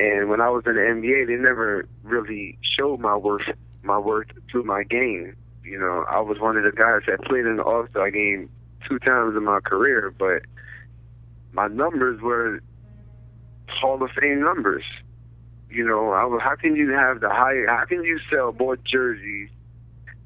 and 0.00 0.30
when 0.30 0.40
I 0.40 0.48
was 0.48 0.62
in 0.64 0.76
the 0.76 0.80
NBA, 0.80 1.26
they 1.26 1.34
never 1.34 1.86
really 2.02 2.56
showed 2.62 3.00
my 3.00 3.14
worth, 3.14 3.42
my 3.82 3.98
worth 3.98 4.28
through 4.50 4.62
my 4.62 4.82
game. 4.82 5.36
You 5.62 5.78
know, 5.78 6.06
I 6.08 6.20
was 6.20 6.38
one 6.40 6.56
of 6.56 6.64
the 6.64 6.72
guys 6.72 7.02
that 7.06 7.22
played 7.26 7.44
in 7.44 7.56
the 7.56 7.62
All 7.62 7.86
Star 7.90 8.10
game 8.10 8.48
two 8.88 8.98
times 8.98 9.36
in 9.36 9.44
my 9.44 9.60
career, 9.60 10.10
but 10.18 10.42
my 11.52 11.68
numbers 11.68 12.22
were 12.22 12.62
Hall 13.68 14.02
of 14.02 14.10
Fame 14.18 14.40
numbers. 14.40 14.84
You 15.68 15.86
know, 15.86 16.12
I 16.12 16.24
was, 16.24 16.40
how 16.42 16.56
can 16.56 16.76
you 16.76 16.92
have 16.92 17.20
the 17.20 17.28
higher? 17.28 17.66
How 17.68 17.84
can 17.84 18.02
you 18.02 18.18
sell 18.32 18.52
more 18.58 18.76
jerseys 18.76 19.50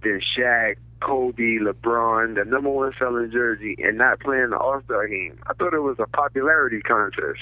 than 0.04 0.21
Shaq 0.37 0.76
Kobe, 1.00 1.59
LeBron, 1.59 2.37
the 2.37 2.45
number 2.45 2.71
one 2.71 2.93
selling 2.97 3.33
jersey, 3.33 3.76
and 3.83 3.99
not 3.99 4.21
playing 4.21 4.50
the 4.50 4.59
All 4.59 4.81
Star 4.85 5.09
game. 5.09 5.37
I 5.49 5.54
thought 5.54 5.75
it 5.75 5.81
was 5.81 5.97
a 5.99 6.07
popularity 6.07 6.81
contest 6.81 7.40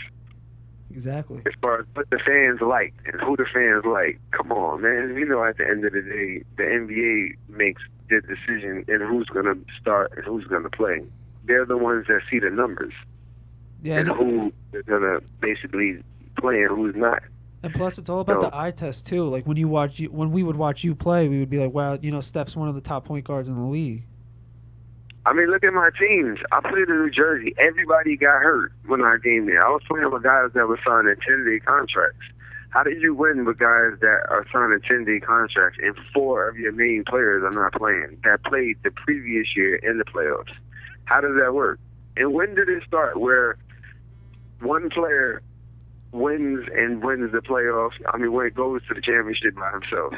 Exactly. 0.93 1.43
as 1.47 1.53
far 1.61 1.81
as 1.81 1.87
what 1.95 2.09
the 2.11 2.19
fans 2.19 2.61
like 2.61 2.95
and 3.07 3.21
who 3.21 3.37
the 3.37 3.47
fans 3.53 3.85
like. 3.85 4.21
Come 4.31 4.53
on, 4.53 4.83
man. 4.83 5.15
You 5.17 5.25
know, 5.27 5.45
at 5.45 5.57
the 5.59 5.67
end 5.67 5.85
of 5.85 5.93
the 5.93 6.03
day, 6.03 6.43
the 6.57 6.63
NBA 6.63 7.57
makes 7.57 7.83
the 8.09 8.21
decision 8.21 8.85
in 8.89 9.01
who's 9.01 9.27
going 9.29 9.47
to 9.47 9.59
start 9.81 10.13
and 10.17 10.25
who's 10.25 10.45
going 10.47 10.63
to 10.65 10.71
play. 10.71 11.03
They're 11.45 11.65
the 11.67 11.77
ones 11.79 12.07
that 12.09 12.21
see 12.31 12.39
the 12.39 12.51
numbers 12.51 12.93
Yeah, 13.83 13.99
and 13.99 14.09
and, 14.09 14.17
who 14.17 14.53
they're 14.71 14.83
going 14.83 15.03
to 15.03 15.21
basically 15.41 16.03
play 16.39 16.63
and 16.63 16.71
who's 16.77 16.95
not. 16.95 17.23
and 17.63 17.73
plus 17.75 17.99
it's 17.99 18.09
all 18.11 18.21
about 18.21 18.43
So- 18.43 18.51
the 18.51 18.57
eye 18.57 18.71
test 18.71 19.07
too. 19.07 19.29
Like 19.29 19.47
when 19.47 19.57
you 19.57 19.69
watch 19.69 19.99
you, 19.99 20.09
when 20.09 20.31
we 20.31 20.43
would 20.43 20.57
watch 20.57 20.85
you 20.85 20.95
play, 20.95 21.29
we 21.29 21.39
would 21.41 21.51
be 21.51 21.59
like, 21.59 21.73
wow, 21.73 21.99
you 22.01 22.11
know, 22.11 22.21
Steph's 22.21 22.55
one 22.57 22.69
of 22.69 22.75
the 22.75 22.81
top 22.81 23.05
point 23.05 23.25
guards 23.25 23.49
in 23.49 23.55
the 23.57 23.63
league. 23.63 24.05
I 25.25 25.33
mean, 25.33 25.51
look 25.51 25.63
at 25.63 25.73
my 25.73 25.91
teams. 25.99 26.41
I 26.51 26.61
played 26.61 26.89
in 26.89 26.99
New 26.99 27.11
Jersey. 27.11 27.55
Everybody 27.59 28.17
got 28.17 28.43
hurt 28.43 28.73
when 28.87 29.03
I 29.03 29.19
came 29.23 29.47
there. 29.47 29.65
I 29.65 29.71
was 29.71 29.83
playing 29.87 30.11
with 30.11 30.25
guys 30.25 30.51
that 30.55 30.67
were 30.67 30.81
signing 30.85 31.15
10 31.27 31.45
day 31.45 31.61
contracts. 31.61 32.27
How 32.71 32.83
did 32.83 33.01
you 33.01 33.15
win 33.15 33.45
with 33.45 33.59
guys 33.59 34.01
that 34.01 34.27
are 34.31 34.45
signing 34.53 34.81
10 34.81 35.05
day 35.05 35.21
contracts 35.21 35.79
and 35.81 35.95
four 36.13 36.49
of 36.49 36.57
your 36.57 36.73
main 36.73 37.05
players 37.07 37.45
are 37.45 37.55
not 37.55 37.73
playing 37.75 38.19
that 38.25 38.43
played 38.45 38.79
the 38.83 38.91
previous 38.91 39.55
year 39.55 39.77
in 39.77 39.99
the 39.99 40.05
playoffs? 40.05 40.53
How 41.05 41.21
does 41.21 41.37
that 41.41 41.55
work? 41.55 41.79
And 42.17 42.33
when 42.33 42.55
did 42.57 42.69
it 42.69 42.83
start 42.87 43.21
where 43.21 43.57
one 44.61 44.91
player 44.91 45.41
wins 46.11 46.67
and 46.75 47.05
wins 47.05 47.31
the 47.31 47.43
playoffs? 47.43 47.95
I 48.13 48.17
mean, 48.17 48.33
where 48.33 48.47
it 48.47 48.55
goes 48.55 48.81
to 48.89 48.95
the 48.95 49.01
championship 49.01 49.55
by 49.55 49.71
himself? 49.71 50.15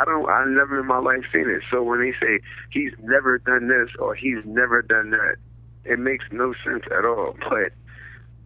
I 0.00 0.04
don't. 0.04 0.28
I 0.28 0.44
never 0.46 0.80
in 0.80 0.86
my 0.86 0.98
life 0.98 1.24
seen 1.32 1.48
it. 1.48 1.62
So 1.70 1.82
when 1.82 2.00
they 2.00 2.12
say 2.20 2.40
he's 2.70 2.92
never 3.02 3.38
done 3.38 3.68
this 3.68 3.88
or 3.98 4.14
he's 4.14 4.44
never 4.44 4.82
done 4.82 5.10
that, 5.10 5.36
it 5.84 5.98
makes 5.98 6.24
no 6.30 6.54
sense 6.64 6.84
at 6.96 7.04
all. 7.04 7.36
But 7.48 7.72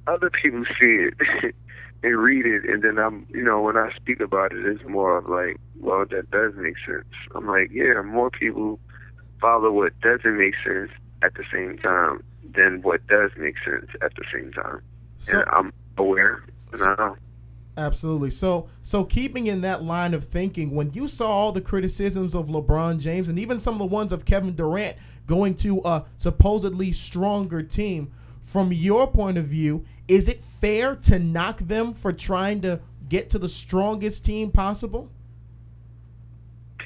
other 0.07 0.31
people 0.31 0.65
see 0.79 1.09
it 1.09 1.55
and 2.03 2.17
read 2.17 2.47
it, 2.47 2.65
and 2.65 2.83
then 2.83 2.99
I'm, 2.99 3.26
you 3.31 3.43
know, 3.43 3.61
when 3.61 3.76
I 3.76 3.91
speak 3.97 4.21
about 4.21 4.53
it, 4.53 4.65
it's 4.65 4.88
more 4.88 5.19
of 5.19 5.29
like, 5.29 5.59
well, 5.81 6.05
that 6.11 6.31
does 6.31 6.55
make 6.57 6.76
sense. 6.87 7.05
I'm 7.35 7.47
like, 7.47 7.71
yeah, 7.73 8.03
more 8.03 8.31
people 8.31 8.79
follow 9.41 9.71
what 9.71 9.99
doesn't 10.00 10.38
make 10.38 10.55
sense 10.65 10.91
at 11.23 11.35
the 11.35 11.45
same 11.53 11.79
time 11.79 12.23
than 12.55 12.83
what 12.83 13.07
does 13.07 13.31
make 13.37 13.57
sense 13.65 13.91
at 14.03 14.12
the 14.15 14.25
same 14.33 14.53
time. 14.53 14.81
So, 15.19 15.41
and 15.41 15.49
I'm 15.50 15.73
aware, 15.97 16.43
and 16.73 16.83
I 16.83 16.95
know. 16.97 17.17
Absolutely. 17.76 18.30
So, 18.30 18.68
so 18.83 19.04
keeping 19.04 19.47
in 19.47 19.61
that 19.61 19.83
line 19.83 20.14
of 20.14 20.25
thinking, 20.25 20.75
when 20.75 20.90
you 20.95 21.06
saw 21.06 21.30
all 21.30 21.52
the 21.52 21.61
criticisms 21.61 22.35
of 22.35 22.49
LeBron 22.49 22.99
James 22.99 23.28
and 23.28 23.38
even 23.38 23.61
some 23.61 23.75
of 23.75 23.78
the 23.80 23.95
ones 23.95 24.12
of 24.12 24.25
Kevin 24.25 24.54
Durant 24.54 24.97
going 25.26 25.54
to 25.56 25.83
a 25.85 26.04
supposedly 26.16 26.92
stronger 26.92 27.62
team, 27.62 28.12
from 28.40 28.73
your 28.73 29.06
point 29.06 29.37
of 29.37 29.45
view, 29.47 29.85
is 30.09 30.28
it 30.28 30.42
fair 30.42 30.95
to 30.95 31.18
knock 31.18 31.59
them 31.59 31.92
for 31.92 32.12
trying 32.12 32.61
to 32.62 32.80
get 33.09 33.28
to 33.30 33.38
the 33.38 33.49
strongest 33.49 34.25
team 34.25 34.50
possible? 34.50 35.11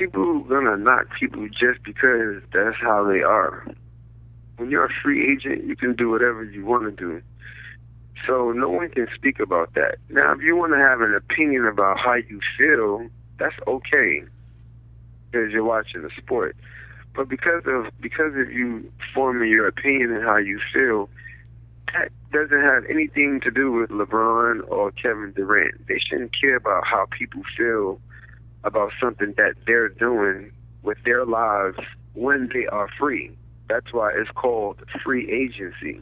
people 0.01 0.41
gonna 0.45 0.79
knock 0.79 1.07
people 1.19 1.47
just 1.49 1.83
because 1.85 2.43
that's 2.53 2.77
how 2.81 3.05
they 3.05 3.21
are. 3.21 3.67
When 4.57 4.71
you're 4.71 4.87
a 4.87 4.93
free 5.03 5.31
agent, 5.31 5.65
you 5.65 5.77
can 5.77 5.95
do 5.95 6.09
whatever 6.09 6.43
you 6.43 6.65
want 6.65 6.85
to 6.85 6.91
do. 6.91 7.23
So 8.27 8.53
no 8.53 8.69
one 8.69 8.91
can 8.91 9.09
speak 9.15 9.41
about 9.41 9.75
that. 9.75 9.97
Now, 10.09 10.33
if 10.33 10.43
you 10.43 10.57
want 10.57 10.73
to 10.73 10.79
have 10.79 11.01
an 11.01 11.15
opinion 11.15 11.67
about 11.67 11.99
how 11.99 12.15
you 12.15 12.41
feel, 12.59 13.09
that's 13.39 13.55
okay, 13.67 14.23
because 15.31 15.53
you're 15.53 15.65
watching 15.65 16.03
the 16.03 16.11
sport. 16.17 16.57
But 17.15 17.29
because 17.29 17.63
of 17.67 17.87
because 18.01 18.35
of 18.37 18.53
you 18.53 18.91
forming 19.15 19.51
your 19.51 19.67
opinion 19.67 20.13
and 20.13 20.25
how 20.25 20.37
you 20.37 20.61
feel, 20.73 21.09
that 21.93 22.11
doesn't 22.33 22.61
have 22.61 22.85
anything 22.89 23.41
to 23.43 23.51
do 23.51 23.73
with 23.73 23.91
LeBron 23.91 24.61
or 24.71 24.93
Kevin 24.93 25.33
Durant. 25.35 25.87
They 25.89 25.99
shouldn't 25.99 26.33
care 26.39 26.57
about 26.57 26.87
how 26.87 27.07
people 27.11 27.43
feel 27.57 28.01
about 28.63 28.93
something 29.01 29.35
that 29.37 29.55
they're 29.67 29.89
doing 29.89 30.53
with 30.83 30.99
their 31.05 31.25
lives 31.25 31.79
when 32.15 32.51
they 32.53 32.67
are 32.67 32.89
free. 32.99 33.33
That's 33.69 33.93
why 33.93 34.13
it's 34.15 34.31
called 34.31 34.83
free 35.05 35.31
agency. 35.31 36.01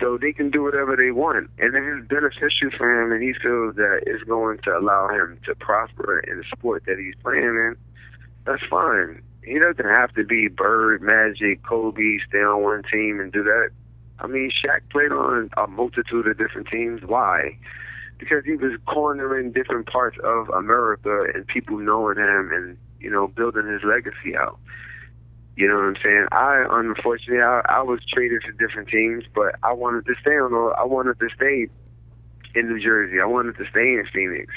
So 0.00 0.16
they 0.16 0.32
can 0.32 0.50
do 0.50 0.62
whatever 0.62 0.96
they 0.96 1.10
want. 1.10 1.50
And 1.58 1.76
if 1.76 1.84
it's 1.84 2.08
beneficial 2.08 2.70
for 2.76 3.02
him 3.02 3.12
and 3.12 3.22
he 3.22 3.34
feels 3.34 3.76
that 3.76 4.00
it's 4.06 4.24
going 4.24 4.58
to 4.64 4.70
allow 4.70 5.08
him 5.08 5.38
to 5.44 5.54
prosper 5.54 6.20
in 6.20 6.38
the 6.38 6.44
sport 6.44 6.84
that 6.86 6.98
he's 6.98 7.14
playing 7.22 7.44
in, 7.44 7.76
that's 8.46 8.62
fine. 8.70 9.22
He 9.44 9.58
doesn't 9.58 9.84
have 9.84 10.12
to 10.14 10.24
be 10.24 10.48
Bird, 10.48 11.02
Magic, 11.02 11.62
Kobe, 11.62 12.18
stay 12.26 12.38
on 12.38 12.62
one 12.62 12.82
team 12.90 13.20
and 13.20 13.30
do 13.30 13.42
that. 13.42 13.70
I 14.18 14.26
mean, 14.26 14.50
Shaq 14.50 14.80
played 14.90 15.12
on 15.12 15.50
a 15.56 15.66
multitude 15.66 16.26
of 16.26 16.38
different 16.38 16.68
teams. 16.68 17.02
Why? 17.04 17.58
Because 18.18 18.44
he 18.44 18.56
was 18.56 18.78
cornering 18.86 19.52
different 19.52 19.86
parts 19.86 20.18
of 20.22 20.48
America 20.50 21.26
and 21.34 21.46
people 21.46 21.78
knowing 21.78 22.18
him 22.18 22.50
and, 22.52 22.76
you 23.00 23.10
know, 23.10 23.28
building 23.28 23.66
his 23.66 23.82
legacy 23.82 24.36
out. 24.36 24.58
You 25.56 25.68
know 25.68 25.74
what 25.74 25.84
I'm 25.84 25.96
saying? 26.02 26.26
I 26.32 26.64
unfortunately 26.70 27.42
I, 27.42 27.60
I 27.68 27.82
was 27.82 28.00
traded 28.06 28.42
to 28.42 28.52
different 28.52 28.88
teams, 28.88 29.24
but 29.34 29.56
I 29.62 29.72
wanted 29.72 30.06
to 30.06 30.14
stay 30.20 30.30
on. 30.38 30.52
the- 30.52 30.74
I 30.78 30.84
wanted 30.84 31.18
to 31.20 31.28
stay 31.34 31.66
in 32.54 32.68
New 32.68 32.80
Jersey. 32.82 33.20
I 33.20 33.26
wanted 33.26 33.56
to 33.58 33.64
stay 33.70 33.94
in 33.94 34.04
Phoenix. 34.12 34.52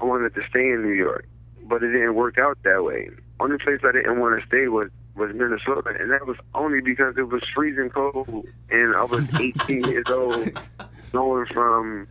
I 0.00 0.04
wanted 0.04 0.34
to 0.34 0.42
stay 0.48 0.60
in 0.70 0.82
New 0.82 0.92
York, 0.94 1.26
but 1.64 1.82
it 1.82 1.90
didn't 1.92 2.14
work 2.14 2.38
out 2.38 2.56
that 2.62 2.84
way. 2.84 3.10
Only 3.40 3.58
place 3.58 3.80
I 3.84 3.92
didn't 3.92 4.20
want 4.20 4.40
to 4.40 4.46
stay 4.46 4.68
was 4.68 4.90
was 5.16 5.34
Minnesota, 5.34 5.96
and 5.98 6.12
that 6.12 6.26
was 6.26 6.36
only 6.54 6.80
because 6.80 7.16
it 7.16 7.28
was 7.28 7.42
freezing 7.52 7.90
cold, 7.90 8.46
and 8.70 8.94
I 8.94 9.02
was 9.02 9.24
18 9.40 9.82
years 9.84 10.06
old, 10.10 10.48
going 11.10 11.46
from 11.46 12.06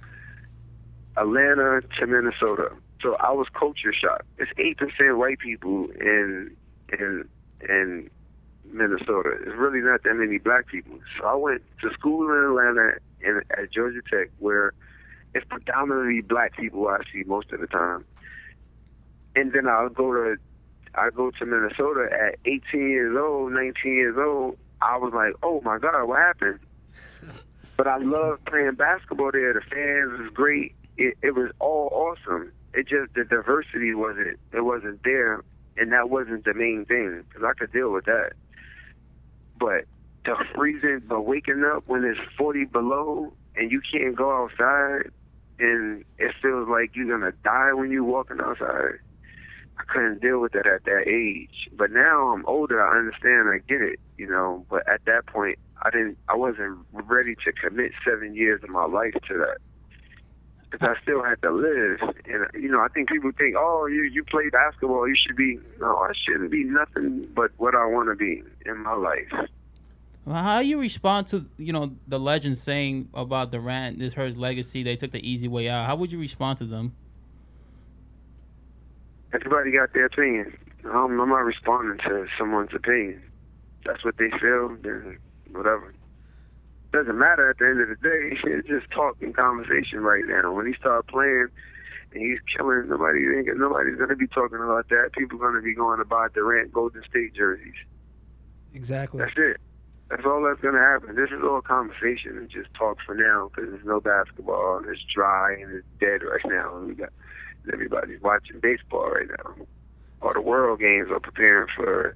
Atlanta 1.15 1.81
to 2.00 2.07
Minnesota. 2.07 2.71
So 3.01 3.15
I 3.21 3.31
was 3.31 3.47
culture 3.53 3.93
shock. 3.93 4.24
It's 4.38 4.51
eight 4.57 4.77
percent 4.77 5.17
white 5.17 5.39
people 5.39 5.88
in 6.00 6.55
in 7.00 7.27
in 7.61 8.09
Minnesota. 8.71 9.31
It's 9.41 9.55
really 9.55 9.81
not 9.81 10.03
that 10.03 10.13
many 10.15 10.37
black 10.37 10.67
people. 10.67 10.99
So 11.17 11.25
I 11.25 11.35
went 11.35 11.61
to 11.81 11.91
school 11.93 12.29
in 12.29 12.43
Atlanta 12.43 12.93
and 13.23 13.43
at 13.51 13.71
Georgia 13.71 14.01
Tech, 14.09 14.29
where 14.39 14.73
it's 15.33 15.45
predominantly 15.47 16.21
black 16.21 16.55
people 16.57 16.87
I 16.87 16.99
see 17.11 17.23
most 17.25 17.51
of 17.51 17.59
the 17.59 17.67
time. 17.67 18.05
And 19.35 19.53
then 19.53 19.67
I'll 19.67 19.89
go 19.89 20.13
to 20.13 20.37
I 20.95 21.09
go 21.11 21.31
to 21.31 21.45
Minnesota 21.45 22.09
at 22.11 22.39
18 22.45 22.89
years 22.89 23.15
old, 23.19 23.51
19 23.51 23.93
years 23.93 24.15
old. 24.17 24.57
I 24.81 24.97
was 24.97 25.13
like, 25.13 25.33
oh 25.43 25.61
my 25.61 25.77
God, 25.77 26.05
what 26.05 26.19
happened? 26.19 26.59
But 27.77 27.85
I 27.85 27.97
loved 27.97 28.43
playing 28.45 28.73
basketball 28.73 29.29
there. 29.31 29.53
The 29.53 29.61
fans 29.61 30.19
was 30.19 30.31
great. 30.33 30.73
It, 30.97 31.15
it 31.21 31.35
was 31.35 31.51
all 31.59 31.89
awesome. 31.91 32.51
It 32.73 32.87
just 32.87 33.13
the 33.13 33.23
diversity 33.23 33.93
wasn't 33.93 34.39
it 34.51 34.61
wasn't 34.61 35.03
there, 35.03 35.43
and 35.77 35.91
that 35.91 36.10
wasn't 36.10 36.46
the 36.46 36.53
main 36.53 36.86
thing 36.86 37.24
because 37.27 37.43
I 37.43 37.53
could 37.53 37.72
deal 37.72 37.91
with 37.91 38.05
that. 38.05 38.34
But 39.60 39.86
the 40.25 40.36
freezing, 40.53 41.01
the 41.07 41.19
waking 41.19 41.63
up 41.63 41.84
when 41.88 42.03
it's 42.03 42.19
40 42.38 42.65
below 42.65 43.34
and 43.55 43.72
you 43.72 43.81
can't 43.91 44.15
go 44.15 44.43
outside, 44.43 45.12
and 45.60 46.03
it 46.19 46.34
feels 46.41 46.67
like 46.69 46.96
you're 46.96 47.07
gonna 47.07 47.34
die 47.43 47.74
when 47.74 47.91
you're 47.91 48.03
walking 48.03 48.38
outside. 48.39 49.00
I 49.79 49.84
couldn't 49.88 50.22
deal 50.22 50.39
with 50.39 50.53
that 50.53 50.67
at 50.67 50.86
that 50.86 51.07
age. 51.07 51.69
But 51.75 51.91
now 51.91 52.29
I'm 52.29 52.46
older. 52.46 52.86
I 52.86 52.98
understand. 52.98 53.50
I 53.50 53.60
get 53.67 53.81
it. 53.81 54.00
You 54.17 54.27
know. 54.27 54.65
But 54.69 54.88
at 54.88 55.05
that 55.05 55.25
point, 55.27 55.60
I 55.81 55.89
didn't. 55.89 56.17
I 56.29 56.36
wasn't 56.36 56.79
ready 56.91 57.36
to 57.46 57.51
commit 57.51 57.91
seven 58.05 58.36
years 58.36 58.63
of 58.63 58.69
my 58.69 58.86
life 58.86 59.13
to 59.27 59.38
that. 59.38 59.57
Because 60.69 60.89
I 60.89 61.01
still 61.01 61.24
had 61.24 61.41
to 61.43 61.51
live, 61.51 62.01
and 62.25 62.45
you 62.62 62.69
know, 62.69 62.81
I 62.81 62.89
think 62.89 63.07
people 63.07 63.31
think, 63.38 63.55
"Oh, 63.57 63.86
you 63.86 64.03
you 64.03 64.24
play 64.25 64.50
basketball, 64.50 65.07
you 65.07 65.15
should 65.15 65.38
be." 65.38 65.59
No, 65.79 65.95
I 65.97 66.12
shouldn't 66.13 66.51
be 66.51 66.65
nothing 66.65 67.27
but 67.33 67.51
what 67.57 67.74
I 67.74 67.86
want 67.86 68.09
to 68.09 68.15
be 68.15 68.43
in 68.65 68.83
my 68.83 68.93
life. 68.93 69.31
Well, 70.25 70.43
How 70.43 70.59
you 70.59 70.77
respond 70.77 71.27
to 71.27 71.45
you 71.57 71.71
know 71.71 71.95
the 72.05 72.19
legends 72.19 72.62
saying 72.62 73.07
about 73.13 73.51
Durant, 73.51 73.97
this 73.97 74.13
hurts 74.13 74.36
legacy? 74.36 74.83
They 74.83 74.97
took 74.97 75.12
the 75.12 75.25
easy 75.25 75.47
way 75.47 75.69
out. 75.69 75.88
How 75.88 75.95
would 75.95 76.12
you 76.12 76.19
respond 76.19 76.57
to 76.57 76.65
them? 76.65 76.93
Everybody 79.33 79.71
got 79.71 79.93
their 79.93 80.07
opinion. 80.07 80.57
Um, 80.83 81.19
I'm 81.19 81.29
not 81.29 81.45
responding 81.45 81.97
to 82.00 82.27
someone's 82.38 82.74
opinion. 82.74 83.21
That's 83.86 84.03
what 84.03 84.17
they 84.17 84.29
feel. 84.31 84.75
Then 84.81 85.17
whatever. 85.51 85.93
Doesn't 86.91 87.17
matter 87.17 87.50
at 87.50 87.58
the 87.58 87.65
end 87.65 87.82
of 87.82 87.89
the 87.89 87.96
day. 87.96 88.38
It's 88.58 88.67
just 88.67 88.89
talk 88.91 89.17
and 89.22 89.36
conversation 89.36 90.00
right 90.01 90.24
now. 90.25 90.53
When 90.53 90.65
he 90.65 90.74
start 90.74 91.08
playing 91.08 91.48
and 92.13 92.22
he's 92.22 92.39
killing, 92.56 92.88
nobody 92.88 93.20
nobody's 93.56 93.98
gonna 93.98 94.15
be 94.15 94.27
talking 94.27 94.58
about 94.58 94.88
that. 94.89 95.12
People 95.17 95.38
gonna 95.38 95.62
be 95.62 95.75
going 95.75 96.00
to 96.00 96.06
buy 96.06 96.27
Durant 96.34 96.72
Golden 96.72 97.03
State 97.10 97.34
jerseys. 97.36 97.75
Exactly. 98.74 99.20
That's 99.20 99.38
it. 99.38 99.58
That's 100.10 100.24
all 100.25 100.41
that's 100.41 100.62
gonna 100.62 100.79
happen. 100.79 101.15
This 101.15 101.29
is 101.29 101.44
all 101.44 101.62
conversation 101.62 102.38
and 102.38 102.50
just 102.50 102.74
talk 102.74 102.98
for 103.06 103.13
now 103.13 103.50
because 103.53 103.72
there's 103.72 103.86
no 103.86 104.00
basketball 104.00 104.77
and 104.77 104.88
it's 104.88 105.03
dry 105.13 105.53
and 105.53 105.74
it's 105.75 105.88
dead 106.00 106.24
right 106.24 106.46
now. 106.46 106.77
And 106.77 106.88
we 106.88 106.96
got 106.96 107.10
everybody's 107.72 108.22
watching 108.22 108.60
baseball 108.62 109.10
right 109.10 109.27
now. 109.27 109.65
All 110.22 110.34
the 110.34 110.41
world 110.41 110.79
games 110.79 111.10
are 111.12 111.20
preparing 111.20 111.67
for 111.75 112.15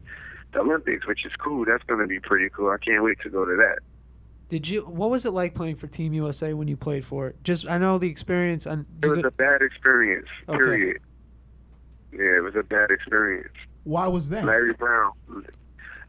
the 0.54 0.60
Olympics, 0.60 1.06
which 1.06 1.25
is 1.25 1.32
cool. 1.38 1.66
That's 1.66 1.84
going 1.84 2.00
to 2.00 2.08
be 2.08 2.20
pretty 2.20 2.50
cool. 2.50 2.70
I 2.72 2.84
can't 2.84 3.04
wait 3.04 3.20
to 3.22 3.30
go 3.30 3.46
to 3.46 3.56
that. 3.58 3.80
Did 4.51 4.67
you? 4.67 4.81
What 4.81 5.10
was 5.10 5.25
it 5.25 5.31
like 5.31 5.55
playing 5.55 5.77
for 5.77 5.88
Team 5.88 6.12
USA 6.12 6.53
when 6.53 6.67
you 6.67 6.75
played 6.75 7.05
for 7.05 7.27
it? 7.27 7.41
Just 7.41 7.70
I 7.70 7.77
know 7.77 7.98
the 7.98 8.10
experience. 8.10 8.65
And 8.65 8.86
It 9.01 9.08
was 9.08 9.24
a 9.24 9.31
bad 9.31 9.62
experience. 9.62 10.27
Okay. 10.50 10.58
Period. 10.58 11.01
Yeah, 12.12 12.36
it 12.36 12.43
was 12.43 12.53
a 12.58 12.63
bad 12.63 12.91
experience. 12.91 13.55
Why 13.86 14.10
was 14.10 14.27
that? 14.27 14.43
Larry 14.43 14.74
Brown. 14.74 15.13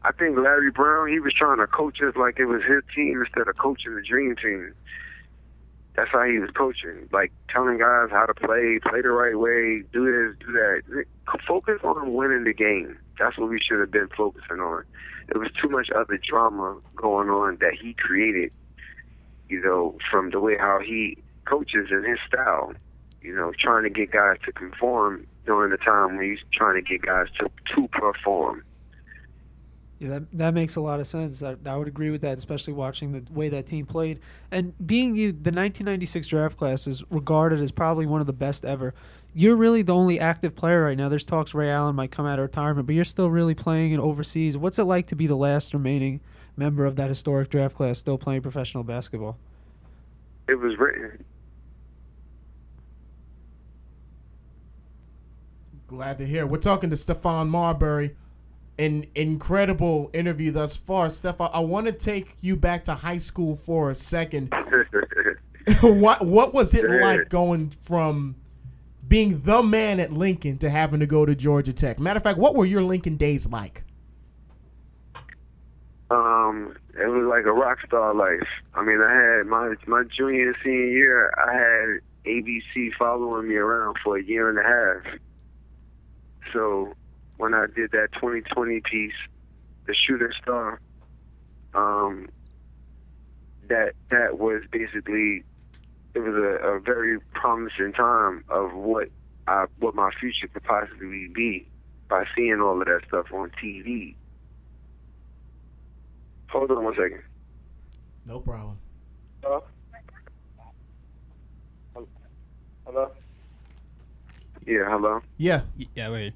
I 0.01 0.11
think 0.11 0.37
Larry 0.37 0.71
Brown, 0.71 1.07
he 1.07 1.21
was 1.21 1.33
trying 1.33 1.59
to 1.59 1.67
coach 1.67 2.01
us 2.01 2.17
like 2.17 2.37
it 2.37 2.43
was 2.43 2.61
his 2.63 2.83
team 2.93 3.23
instead 3.25 3.47
of 3.47 3.55
coaching 3.55 3.95
the 3.95 4.01
dream 4.01 4.35
team. 4.35 4.73
That's 5.95 6.11
how 6.11 6.25
he 6.25 6.37
was 6.39 6.49
coaching, 6.49 7.07
like 7.13 7.31
telling 7.47 7.77
guys 7.77 8.09
how 8.11 8.25
to 8.25 8.33
play, 8.33 8.77
play 8.83 9.01
the 9.01 9.11
right 9.11 9.39
way, 9.39 9.83
do 9.93 10.03
this, 10.03 10.45
do 10.45 10.51
that. 10.51 11.05
Focus 11.47 11.79
on 11.85 12.13
winning 12.13 12.43
the 12.43 12.53
game. 12.53 12.97
That's 13.19 13.37
what 13.37 13.49
we 13.49 13.59
should 13.59 13.79
have 13.79 13.91
been 13.91 14.09
focusing 14.15 14.59
on. 14.59 14.83
There 15.31 15.39
was 15.39 15.51
too 15.61 15.69
much 15.69 15.89
other 15.91 16.17
drama 16.17 16.77
going 16.95 17.29
on 17.29 17.57
that 17.61 17.73
he 17.79 17.93
created, 17.93 18.51
you 19.49 19.61
know, 19.61 19.97
from 20.09 20.31
the 20.31 20.39
way 20.39 20.57
how 20.57 20.79
he 20.79 21.17
coaches 21.45 21.89
and 21.91 22.05
his 22.05 22.19
style. 22.27 22.73
You 23.21 23.33
know, 23.33 23.53
trying 23.57 23.83
to 23.83 23.89
get 23.89 24.11
guys 24.11 24.37
to 24.45 24.51
conform 24.51 25.25
during 25.45 25.71
the 25.71 25.77
time 25.77 26.17
when 26.17 26.29
he's 26.29 26.39
trying 26.51 26.75
to 26.75 26.81
get 26.81 27.01
guys 27.03 27.27
to 27.39 27.49
to 27.75 27.87
perform. 27.87 28.63
Yeah, 29.99 30.09
that 30.09 30.37
that 30.37 30.53
makes 30.53 30.75
a 30.75 30.81
lot 30.81 30.99
of 30.99 31.07
sense. 31.07 31.41
I, 31.41 31.55
I 31.65 31.77
would 31.77 31.87
agree 31.87 32.09
with 32.09 32.21
that, 32.21 32.37
especially 32.37 32.73
watching 32.73 33.13
the 33.13 33.23
way 33.31 33.47
that 33.47 33.67
team 33.67 33.85
played 33.85 34.19
and 34.51 34.73
being 34.85 35.15
you. 35.15 35.31
The 35.31 35.51
1996 35.51 36.27
draft 36.27 36.57
class 36.57 36.87
is 36.87 37.03
regarded 37.09 37.61
as 37.61 37.71
probably 37.71 38.05
one 38.05 38.19
of 38.19 38.27
the 38.27 38.33
best 38.33 38.65
ever. 38.65 38.93
You're 39.35 39.55
really 39.55 39.81
the 39.81 39.95
only 39.95 40.19
active 40.19 40.55
player 40.55 40.83
right 40.83 40.97
now. 40.97 41.09
There's 41.09 41.25
talks 41.25 41.55
Ray 41.55 41.69
Allen 41.69 41.95
might 41.95 42.11
come 42.11 42.25
out 42.25 42.37
of 42.37 42.43
retirement, 42.43 42.85
but 42.85 42.93
you're 42.93 43.03
still 43.03 43.31
really 43.31 43.55
playing 43.55 43.91
in 43.91 43.99
overseas. 43.99 44.55
What's 44.55 44.77
it 44.77 44.83
like 44.83 45.07
to 45.07 45.15
be 45.15 45.25
the 45.25 45.35
last 45.35 45.73
remaining 45.73 46.21
member 46.55 46.85
of 46.85 46.95
that 46.97 47.09
historic 47.09 47.49
draft 47.49 47.75
class 47.75 47.97
still 47.97 48.17
playing 48.17 48.43
professional 48.43 48.83
basketball? 48.83 49.39
It 50.47 50.55
was 50.55 50.77
written. 50.77 51.23
Glad 55.87 56.19
to 56.19 56.27
hear. 56.27 56.45
We're 56.45 56.57
talking 56.57 56.91
to 56.91 56.95
Stephon 56.95 57.47
Marbury. 57.49 58.15
An 58.79 59.05
incredible 59.13 60.09
interview 60.13 60.51
thus 60.51 60.77
far. 60.77 61.07
Stephon, 61.07 61.49
I 61.53 61.59
want 61.59 61.85
to 61.85 61.91
take 61.91 62.35
you 62.41 62.55
back 62.55 62.85
to 62.85 62.95
high 62.95 63.19
school 63.19 63.55
for 63.55 63.91
a 63.91 63.95
second. 63.95 64.51
what 65.81 66.25
what 66.25 66.53
was 66.53 66.73
it 66.73 66.83
like 67.01 67.29
going 67.29 67.71
from 67.81 68.35
being 69.07 69.41
the 69.41 69.61
man 69.61 69.99
at 69.99 70.11
Lincoln 70.11 70.57
to 70.59 70.69
having 70.69 70.99
to 70.99 71.05
go 71.05 71.25
to 71.25 71.35
Georgia 71.35 71.73
Tech? 71.73 71.99
Matter 71.99 72.17
of 72.17 72.23
fact, 72.23 72.37
what 72.37 72.55
were 72.55 72.65
your 72.65 72.81
Lincoln 72.81 73.17
days 73.17 73.45
like? 73.45 73.83
um, 76.13 76.75
it 76.93 77.07
was 77.07 77.25
like 77.27 77.45
a 77.45 77.51
rock 77.51 77.79
star 77.85 78.13
life. 78.13 78.47
I 78.75 78.83
mean, 78.83 79.01
I 79.01 79.13
had 79.13 79.47
my 79.47 79.73
my 79.87 80.03
junior 80.03 80.49
and 80.49 80.55
senior 80.63 80.87
year. 80.87 81.33
I 81.37 81.53
had 81.53 82.31
ABC 82.31 82.93
following 82.97 83.49
me 83.49 83.55
around 83.55 83.97
for 84.03 84.17
a 84.17 84.23
year 84.23 84.49
and 84.49 84.59
a 84.59 84.63
half. 84.63 85.19
So 86.51 86.93
when 87.37 87.53
I 87.53 87.65
did 87.75 87.91
that 87.91 88.09
2020 88.13 88.81
piece, 88.81 89.13
the 89.87 89.95
shooting 89.95 90.31
star, 90.41 90.79
um, 91.73 92.29
that 93.69 93.93
that 94.11 94.37
was 94.37 94.61
basically 94.71 95.43
it 96.15 96.19
was 96.19 96.35
a, 96.35 96.67
a 96.67 96.79
very 96.79 97.19
promising 97.33 97.93
time 97.93 98.43
of 98.49 98.73
what 98.73 99.09
I 99.47 99.65
what 99.79 99.95
my 99.95 100.09
future 100.19 100.47
could 100.47 100.63
possibly 100.63 101.27
be 101.33 101.67
by 102.09 102.23
seeing 102.35 102.59
all 102.61 102.79
of 102.81 102.87
that 102.87 103.01
stuff 103.07 103.25
on 103.33 103.51
TV. 103.61 104.15
Hold 106.49 106.71
on 106.71 106.83
one 106.83 106.93
second. 106.95 107.21
No 108.25 108.39
problem. 108.39 108.77
Hello? 109.43 109.63
Hello? 112.85 113.11
Yeah, 114.65 114.85
hello? 114.87 115.21
Yeah, 115.37 115.61
Y- 115.77 115.87
Yeah, 115.95 116.11
wait. 116.11 116.33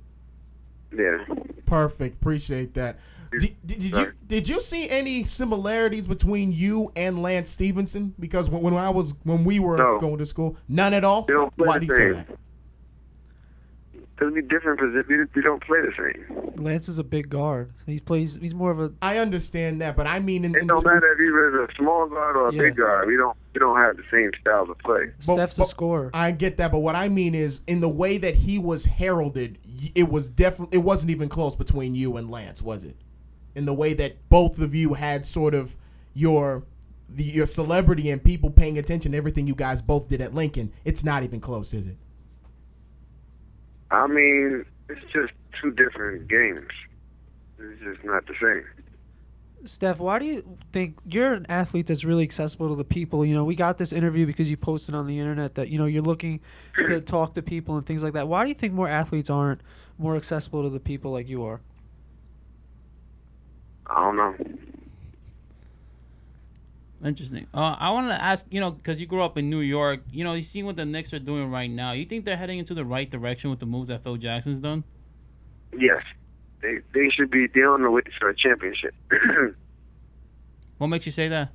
Yeah. 0.91 1.23
perfect. 1.65 2.21
Appreciate 2.21 2.73
that. 2.73 2.97
Did, 3.31 3.41
did, 3.41 3.79
did 3.79 3.83
you 3.95 4.11
did 4.27 4.49
you 4.49 4.61
see 4.61 4.89
any 4.89 5.23
similarities 5.23 6.07
between 6.07 6.51
you 6.51 6.91
and 6.95 7.21
Lance 7.21 7.49
Stephenson? 7.49 8.13
Because 8.19 8.49
when, 8.49 8.61
when 8.61 8.73
I 8.75 8.89
was 8.89 9.13
when 9.23 9.43
we 9.43 9.59
were 9.59 9.77
No. 9.77 9.99
going 9.99 10.17
to 10.19 10.25
school, 10.25 10.55
none 10.67 10.93
at 10.93 11.03
all. 11.03 11.23
They 11.23 11.33
don't 11.33 11.55
play 11.55 11.67
Why 11.67 11.79
the 11.79 11.85
do 11.87 11.93
you 11.93 11.97
say 11.97 12.05
same. 12.07 12.13
that? 12.13 12.27
Because 14.15 14.33
we 14.33 14.41
different 14.41 14.79
positions. 14.79 15.05
We, 15.07 15.17
we 15.35 15.41
don't 15.43 15.61
play 15.63 15.77
the 15.81 15.91
same. 15.95 16.53
Lance 16.63 16.89
is 16.89 16.97
a 16.97 17.03
big 17.03 17.29
guard. 17.29 17.71
He 17.85 17.99
plays. 17.99 18.33
He's 18.35 18.55
more 18.55 18.71
of 18.71 18.79
a. 18.79 18.91
I 18.99 19.19
understand 19.19 19.79
that, 19.81 19.95
but 19.95 20.07
I 20.07 20.19
mean, 20.19 20.43
in, 20.43 20.55
It 20.55 20.61
in 20.61 20.67
don't 20.67 20.83
matter 20.83 21.11
if 21.13 21.19
you're 21.19 21.63
a 21.65 21.75
small 21.75 22.07
guard 22.07 22.35
or 22.35 22.49
a 22.49 22.53
Yeah. 22.53 22.63
big 22.63 22.77
guard. 22.77 23.07
We 23.07 23.15
don't 23.15 23.37
we 23.53 23.59
don't 23.59 23.77
have 23.77 23.95
the 23.95 24.03
same 24.11 24.31
style 24.41 24.63
of 24.71 24.77
play. 24.79 25.11
But- 25.27 25.33
Steph's 25.35 25.59
a 25.59 25.65
scorer. 25.65 26.09
I 26.15 26.31
get 26.31 26.57
that, 26.57 26.71
but 26.71 26.79
what 26.79 26.95
I 26.95 27.09
mean 27.09 27.35
is, 27.35 27.61
in 27.67 27.79
the 27.79 27.89
way 27.89 28.17
that 28.17 28.33
he 28.35 28.57
was 28.57 28.85
heralded, 28.85 29.59
it 29.93 30.09
was 30.09 30.29
definitely 30.29 30.79
it 30.79 30.81
wasn't 30.81 31.11
even 31.11 31.29
close 31.29 31.55
between 31.55 31.93
you 31.93 32.17
and 32.17 32.31
Lance, 32.31 32.59
was 32.59 32.83
it? 32.83 32.95
In 33.55 33.65
the 33.65 33.73
way 33.73 33.93
that 33.95 34.29
both 34.29 34.60
of 34.60 34.75
you 34.75 34.93
had 34.93 35.25
sort 35.25 35.55
of 35.55 35.77
your 36.13 36.63
the, 37.10 37.23
your 37.23 37.45
celebrity 37.45 38.10
and 38.10 38.23
people 38.23 38.49
paying 38.49 38.77
attention 38.77 39.13
to 39.13 39.17
everything 39.17 39.47
you 39.47 39.55
guys 39.55 39.81
both 39.81 40.07
did 40.07 40.21
at 40.21 40.33
Lincoln, 40.33 40.71
it's 40.83 41.03
not 41.03 41.23
even 41.23 41.39
close, 41.39 41.73
is 41.73 41.88
it? 41.88 41.97
I 43.91 44.07
mean, 44.07 44.65
it's 44.89 45.01
just 45.13 45.33
two 45.62 45.71
different 45.71 46.27
games. 46.27 46.67
It's 47.60 47.81
just 47.81 48.03
not 48.03 48.25
the 48.27 48.33
same. 48.41 48.65
Steph, 49.65 49.99
why 49.99 50.19
do 50.19 50.25
you 50.25 50.57
think 50.71 50.97
you're 51.05 51.33
an 51.33 51.45
athlete 51.49 51.88
that's 51.88 52.03
really 52.03 52.23
accessible 52.23 52.69
to 52.69 52.75
the 52.75 52.83
people? 52.83 53.25
You 53.25 53.33
know, 53.33 53.43
we 53.43 53.55
got 53.55 53.77
this 53.77 53.91
interview 53.91 54.25
because 54.25 54.49
you 54.49 54.57
posted 54.57 54.93
on 54.93 55.07
the 55.07 55.19
internet 55.19 55.55
that 55.55 55.69
you 55.69 55.77
know 55.77 55.86
you're 55.86 56.03
looking 56.03 56.41
to 56.75 57.01
talk 57.01 57.33
to 57.33 57.41
people 57.41 57.75
and 57.75 57.86
things 57.86 58.03
like 58.03 58.13
that. 58.13 58.27
Why 58.27 58.43
do 58.43 58.49
you 58.49 58.55
think 58.55 58.73
more 58.73 58.88
athletes 58.88 59.29
aren't 59.29 59.62
more 59.97 60.15
accessible 60.15 60.63
to 60.63 60.69
the 60.69 60.79
people 60.79 61.12
like 61.12 61.27
you 61.27 61.43
are? 61.43 61.62
I 63.89 64.04
don't 64.04 64.15
know. 64.15 64.36
Interesting. 67.06 67.47
Uh, 67.54 67.76
I 67.80 67.91
wanted 67.91 68.10
to 68.10 68.21
ask, 68.21 68.45
you 68.50 68.60
know, 68.60 68.71
because 68.71 69.00
you 69.00 69.06
grew 69.06 69.23
up 69.23 69.38
in 69.38 69.50
New 69.50 69.60
York, 69.60 70.02
you 70.12 70.23
know, 70.23 70.34
you 70.34 70.41
see 70.41 70.63
what 70.63 70.76
the 70.76 70.86
Knicks 70.86 71.13
are 71.13 71.19
doing 71.19 71.52
right 71.52 71.69
now. 71.69 71.91
You 71.91 72.06
think 72.06 72.26
they're 72.26 72.38
heading 72.38 72.58
into 72.58 72.73
the 72.73 72.86
right 72.86 73.10
direction 73.10 73.50
with 73.52 73.60
the 73.60 73.67
moves 73.67 73.89
that 73.89 74.04
Phil 74.04 74.17
Jackson's 74.17 74.60
done? 74.60 74.84
Yes, 75.78 76.02
they 76.62 76.80
they 76.93 77.10
should 77.10 77.30
be. 77.30 77.47
They're 77.54 77.71
on 77.71 77.84
the 77.84 77.91
way 77.91 78.02
to 78.02 78.28
a 78.28 78.34
championship 78.34 78.95
What 80.80 80.88
makes 80.88 81.06
you 81.06 81.12
say 81.12 81.28
that? 81.28 81.52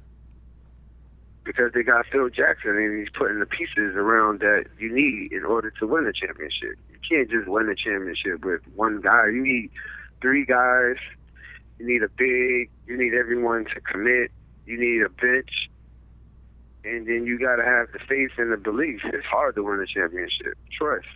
because 1.44 1.72
they 1.74 1.82
got 1.82 2.06
Phil 2.06 2.28
Jackson 2.28 2.76
and 2.76 2.98
he's 2.98 3.08
putting 3.14 3.40
the 3.40 3.46
pieces 3.46 3.96
around 3.96 4.40
that 4.40 4.66
you 4.78 4.94
need 4.94 5.32
in 5.32 5.44
order 5.44 5.70
to 5.70 5.86
win 5.86 6.06
a 6.06 6.12
championship. 6.12 6.76
You 6.90 6.98
can't 7.08 7.28
just 7.30 7.48
win 7.48 7.68
a 7.68 7.74
championship 7.74 8.44
with 8.44 8.60
one 8.74 9.00
guy. 9.00 9.26
You 9.26 9.42
need 9.42 9.70
three 10.20 10.44
guys. 10.44 10.96
You 11.82 11.88
need 11.88 12.02
a 12.04 12.08
big. 12.08 12.70
You 12.86 12.96
need 12.96 13.12
everyone 13.12 13.64
to 13.74 13.80
commit. 13.80 14.30
You 14.66 14.78
need 14.78 15.02
a 15.02 15.08
bench. 15.08 15.68
And 16.84 17.08
then 17.08 17.26
you 17.26 17.40
got 17.40 17.56
to 17.56 17.64
have 17.64 17.88
the 17.92 17.98
faith 18.08 18.30
and 18.38 18.52
the 18.52 18.56
belief. 18.56 19.00
It's 19.04 19.26
hard 19.26 19.56
to 19.56 19.64
win 19.64 19.80
a 19.80 19.86
championship. 19.86 20.56
Trust. 20.70 21.08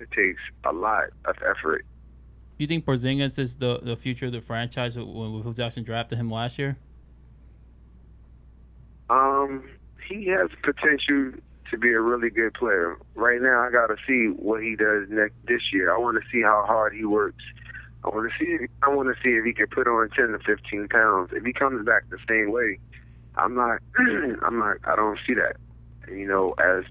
It 0.00 0.10
takes 0.10 0.42
a 0.64 0.72
lot 0.72 1.04
of 1.24 1.36
effort. 1.38 1.86
You 2.58 2.66
think 2.66 2.84
Porzingis 2.84 3.38
is 3.38 3.56
the, 3.56 3.80
the 3.82 3.96
future 3.96 4.26
of 4.26 4.32
the 4.32 4.42
franchise 4.42 4.98
when 4.98 5.42
Phil 5.42 5.54
Jackson 5.54 5.84
drafted 5.84 6.18
him 6.18 6.30
last 6.30 6.58
year? 6.58 6.76
Um, 9.08 9.64
he 10.06 10.26
has 10.26 10.50
potential 10.62 11.32
to 11.70 11.78
be 11.78 11.92
a 11.92 12.00
really 12.00 12.28
good 12.28 12.52
player. 12.52 12.98
Right 13.14 13.40
now, 13.40 13.62
I 13.62 13.70
got 13.70 13.86
to 13.86 13.96
see 14.06 14.26
what 14.38 14.62
he 14.62 14.76
does 14.76 15.08
next 15.08 15.34
this 15.48 15.72
year. 15.72 15.94
I 15.94 15.98
want 15.98 16.22
to 16.22 16.30
see 16.30 16.42
how 16.42 16.64
hard 16.66 16.92
he 16.94 17.06
works. 17.06 17.42
I 18.04 18.08
want 18.08 18.30
to 18.30 18.38
see. 18.38 18.66
I 18.82 18.90
want 18.90 19.08
to 19.08 19.22
see 19.22 19.30
if 19.30 19.44
he 19.44 19.52
can 19.52 19.66
put 19.66 19.88
on 19.88 20.10
ten 20.10 20.28
to 20.28 20.38
fifteen 20.38 20.88
pounds. 20.88 21.30
If 21.32 21.44
he 21.44 21.52
comes 21.52 21.84
back 21.86 22.02
the 22.10 22.18
same 22.28 22.52
way, 22.52 22.78
I'm 23.36 23.54
not. 23.54 23.80
I'm 24.42 24.58
not. 24.58 24.76
I 24.84 24.94
don't 24.96 25.18
see 25.26 25.34
that. 25.34 25.56
You 26.10 26.26
know, 26.26 26.54
as 26.58 26.84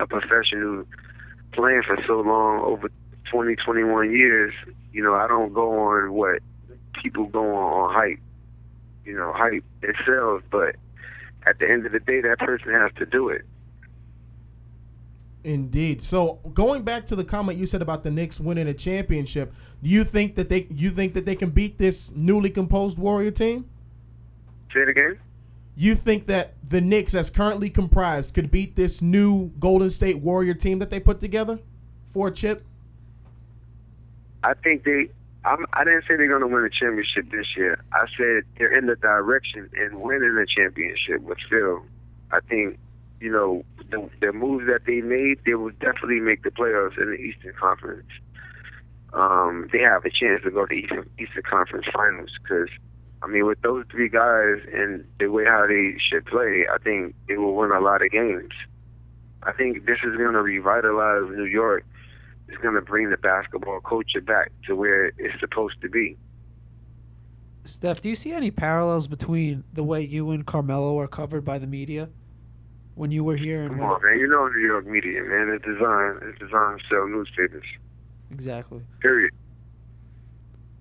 a 0.00 0.06
professional 0.06 0.84
playing 1.52 1.82
for 1.86 1.98
so 2.06 2.20
long, 2.20 2.60
over 2.60 2.90
20, 3.30 3.56
21 3.56 4.10
years, 4.12 4.54
you 4.92 5.02
know, 5.02 5.14
I 5.14 5.26
don't 5.26 5.52
go 5.52 5.78
on 5.78 6.12
what 6.12 6.40
people 7.02 7.26
go 7.26 7.54
on 7.54 7.90
on 7.90 7.94
hype. 7.94 8.20
You 9.04 9.16
know, 9.16 9.32
hype 9.34 9.64
it 9.82 9.96
sells, 10.04 10.42
but 10.50 10.76
at 11.46 11.58
the 11.58 11.70
end 11.70 11.86
of 11.86 11.92
the 11.92 12.00
day, 12.00 12.20
that 12.22 12.38
person 12.38 12.72
has 12.72 12.90
to 12.96 13.06
do 13.06 13.28
it. 13.28 13.42
Indeed. 15.46 16.02
So 16.02 16.40
going 16.54 16.82
back 16.82 17.06
to 17.06 17.14
the 17.14 17.22
comment 17.22 17.56
you 17.56 17.66
said 17.66 17.80
about 17.80 18.02
the 18.02 18.10
Knicks 18.10 18.40
winning 18.40 18.66
a 18.66 18.74
championship, 18.74 19.54
do 19.80 19.88
you 19.88 20.02
think 20.02 20.34
that 20.34 20.48
they 20.48 20.66
you 20.70 20.90
think 20.90 21.14
that 21.14 21.24
they 21.24 21.36
can 21.36 21.50
beat 21.50 21.78
this 21.78 22.10
newly 22.10 22.50
composed 22.50 22.98
Warrior 22.98 23.30
team? 23.30 23.70
Say 24.74 24.80
it 24.80 24.88
again. 24.88 25.20
You 25.76 25.94
think 25.94 26.26
that 26.26 26.54
the 26.68 26.80
Knicks, 26.80 27.14
as 27.14 27.30
currently 27.30 27.70
comprised, 27.70 28.34
could 28.34 28.50
beat 28.50 28.74
this 28.74 29.00
new 29.00 29.52
Golden 29.60 29.90
State 29.90 30.18
Warrior 30.18 30.54
team 30.54 30.80
that 30.80 30.90
they 30.90 30.98
put 30.98 31.20
together 31.20 31.60
for 32.06 32.26
a 32.26 32.32
chip? 32.32 32.64
I 34.42 34.54
think 34.54 34.82
they, 34.82 35.10
I'm, 35.44 35.64
I 35.74 35.84
didn't 35.84 36.02
say 36.08 36.16
they're 36.16 36.28
going 36.28 36.40
to 36.40 36.48
win 36.48 36.64
a 36.64 36.70
championship 36.70 37.30
this 37.30 37.46
year. 37.56 37.78
I 37.92 38.06
said 38.16 38.42
they're 38.58 38.76
in 38.76 38.86
the 38.86 38.96
direction 38.96 39.70
and 39.74 40.00
winning 40.00 40.36
a 40.36 40.46
championship 40.46 41.20
with 41.20 41.38
Phil. 41.48 41.84
I 42.32 42.40
think, 42.48 42.78
you 43.20 43.30
know, 43.30 43.64
the, 43.90 44.08
the 44.20 44.32
moves 44.32 44.66
that 44.66 44.84
they 44.86 45.00
made, 45.00 45.38
they 45.44 45.54
will 45.54 45.70
definitely 45.70 46.20
make 46.20 46.42
the 46.42 46.50
playoffs 46.50 46.98
in 46.98 47.10
the 47.10 47.16
Eastern 47.16 47.54
Conference. 47.54 48.06
Um, 49.12 49.68
they 49.72 49.80
have 49.80 50.04
a 50.04 50.10
chance 50.10 50.42
to 50.44 50.50
go 50.50 50.66
to 50.66 50.74
Eastern, 50.74 51.08
Eastern 51.18 51.42
Conference 51.42 51.86
Finals 51.92 52.30
because, 52.42 52.68
I 53.22 53.26
mean, 53.28 53.46
with 53.46 53.60
those 53.62 53.84
three 53.90 54.08
guys 54.08 54.60
and 54.72 55.04
the 55.18 55.28
way 55.28 55.44
how 55.44 55.66
they 55.66 55.96
should 55.98 56.26
play, 56.26 56.66
I 56.72 56.78
think 56.78 57.14
they 57.28 57.36
will 57.36 57.54
win 57.54 57.70
a 57.70 57.80
lot 57.80 58.02
of 58.02 58.10
games. 58.10 58.52
I 59.42 59.52
think 59.52 59.86
this 59.86 59.98
is 60.04 60.16
going 60.16 60.32
to 60.32 60.42
revitalize 60.42 61.30
New 61.30 61.44
York 61.44 61.84
It's 62.48 62.58
going 62.58 62.74
to 62.74 62.82
bring 62.82 63.10
the 63.10 63.16
basketball 63.16 63.80
culture 63.80 64.20
back 64.20 64.50
to 64.66 64.74
where 64.74 65.06
it's 65.18 65.38
supposed 65.40 65.80
to 65.82 65.88
be. 65.88 66.16
Steph, 67.64 68.00
do 68.00 68.08
you 68.08 68.16
see 68.16 68.32
any 68.32 68.50
parallels 68.50 69.08
between 69.08 69.64
the 69.72 69.82
way 69.82 70.02
you 70.02 70.30
and 70.30 70.46
Carmelo 70.46 70.98
are 70.98 71.08
covered 71.08 71.44
by 71.44 71.58
the 71.58 71.66
media 71.66 72.08
when 72.96 73.10
you 73.10 73.22
were 73.22 73.36
here 73.36 73.62
and 73.62 73.70
Come 73.70 73.82
on, 73.82 74.02
man. 74.02 74.18
You 74.18 74.26
know 74.26 74.48
New 74.48 74.66
York 74.66 74.86
media, 74.86 75.22
man. 75.22 75.50
It's 75.50 75.64
designed, 75.64 76.18
it's 76.22 76.38
designed 76.40 76.80
to 76.80 76.84
sell 76.90 77.06
newspapers. 77.06 77.66
exactly? 78.32 78.80
Period. 79.00 79.32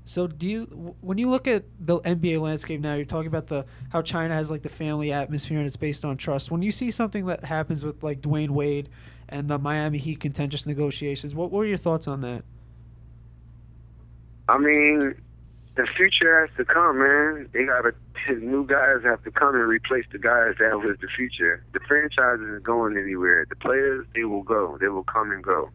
So 0.05 0.27
do 0.27 0.47
you 0.47 0.95
when 1.01 1.17
you 1.17 1.29
look 1.29 1.47
at 1.47 1.65
the 1.79 1.99
NBA 1.99 2.39
landscape 2.39 2.79
now, 2.79 2.93
you're 2.95 3.05
talking 3.05 3.27
about 3.27 3.47
the 3.47 3.65
how 3.89 4.01
China 4.01 4.33
has 4.33 4.49
like 4.49 4.61
the 4.61 4.69
family 4.69 5.11
atmosphere 5.11 5.57
and 5.57 5.67
it's 5.67 5.77
based 5.77 6.05
on 6.05 6.15
trust. 6.15 6.51
When 6.51 6.61
you 6.61 6.71
see 6.71 6.89
something 6.89 7.25
that 7.25 7.43
happens 7.43 7.83
with 7.83 8.01
like 8.01 8.21
Dwyane 8.21 8.51
Wade 8.51 8.89
and 9.27 9.49
the 9.49 9.59
Miami 9.59 9.97
Heat 9.97 10.19
contentious 10.19 10.65
negotiations, 10.65 11.35
what 11.35 11.51
were 11.51 11.65
your 11.65 11.77
thoughts 11.77 12.07
on 12.07 12.21
that? 12.21 12.43
I 14.47 14.59
mean, 14.59 15.15
the 15.75 15.87
future 15.95 16.47
has 16.47 16.55
to 16.57 16.65
come, 16.65 16.99
man. 16.99 17.49
They 17.53 17.65
got 17.65 17.81
to, 17.81 18.35
new 18.35 18.65
guys 18.65 19.03
have 19.03 19.23
to 19.23 19.31
come 19.31 19.55
and 19.55 19.67
replace 19.67 20.05
the 20.11 20.19
guys 20.19 20.55
that 20.59 20.79
was 20.79 20.97
the 21.01 21.07
future. 21.15 21.63
The 21.73 21.79
franchise 21.81 22.39
isn't 22.39 22.63
going 22.63 22.97
anywhere. 22.97 23.45
The 23.49 23.57
players, 23.57 24.05
they 24.15 24.23
will 24.23 24.43
go. 24.43 24.77
They 24.79 24.87
will 24.87 25.03
come 25.03 25.31
and 25.31 25.43
go. 25.43 25.69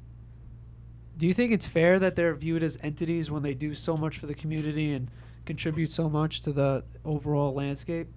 Do 1.19 1.27
you 1.27 1.35
think 1.35 1.53
it's 1.53 1.67
fair 1.67 1.99
that 1.99 2.17
they're 2.17 2.35
viewed 2.35 2.63
as 2.63 2.79
entities 2.83 3.31
when 3.31 3.43
they 3.43 3.53
do 3.53 3.75
so 3.75 3.95
much 3.95 4.17
for 4.17 4.27
the 4.27 4.35
community 4.35 4.95
and 4.95 5.11
contribute 5.45 5.93
so 5.93 6.09
much 6.09 6.41
to 6.43 6.53
the 6.53 6.83
overall 7.05 7.53
landscape? 7.53 8.09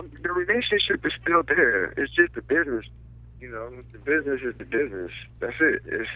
The 0.00 0.32
relationship 0.32 1.06
is 1.06 1.12
still 1.22 1.44
there. 1.46 1.92
It's 1.96 2.12
just 2.14 2.34
the 2.34 2.42
business. 2.42 2.84
You 3.40 3.50
know, 3.50 3.70
the 3.92 3.98
business 3.98 4.40
is 4.42 4.56
the 4.58 4.64
business. 4.64 5.12
That's 5.38 5.54
it. 5.60 5.82
It's 5.84 6.08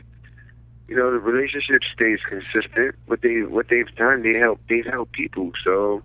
you 0.89 0.97
know, 0.97 1.11
the 1.11 1.19
relationship 1.19 1.83
stays 1.93 2.21
consistent. 2.29 2.95
What 3.07 3.23
they 3.23 3.43
what 3.43 3.69
they've 3.69 3.93
done, 3.97 4.23
they 4.23 4.39
help 4.39 4.61
they've 4.69 4.87
helped 4.87 5.13
people. 5.13 5.53
So, 5.65 6.03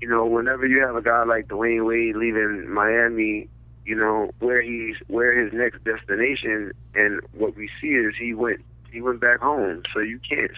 you 0.00 0.08
know, 0.08 0.26
whenever 0.26 0.66
you 0.66 0.80
have 0.80 0.96
a 0.96 1.02
guy 1.02 1.24
like 1.24 1.48
Dwyane 1.48 1.86
Wade 1.86 2.16
leaving 2.16 2.70
Miami, 2.72 3.48
you 3.84 3.96
know, 3.96 4.30
where 4.38 4.62
he's 4.62 4.96
where 5.08 5.36
his 5.36 5.52
next 5.52 5.82
destination 5.84 6.72
and 6.94 7.20
what 7.32 7.56
we 7.56 7.68
see 7.80 7.88
is 7.88 8.14
he 8.18 8.34
went 8.34 8.64
he 8.92 9.00
went 9.00 9.20
back 9.20 9.40
home. 9.40 9.82
So 9.92 10.00
you 10.00 10.20
can't 10.28 10.52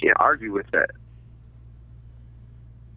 can't 0.00 0.16
argue 0.20 0.52
with 0.52 0.70
that. 0.70 0.90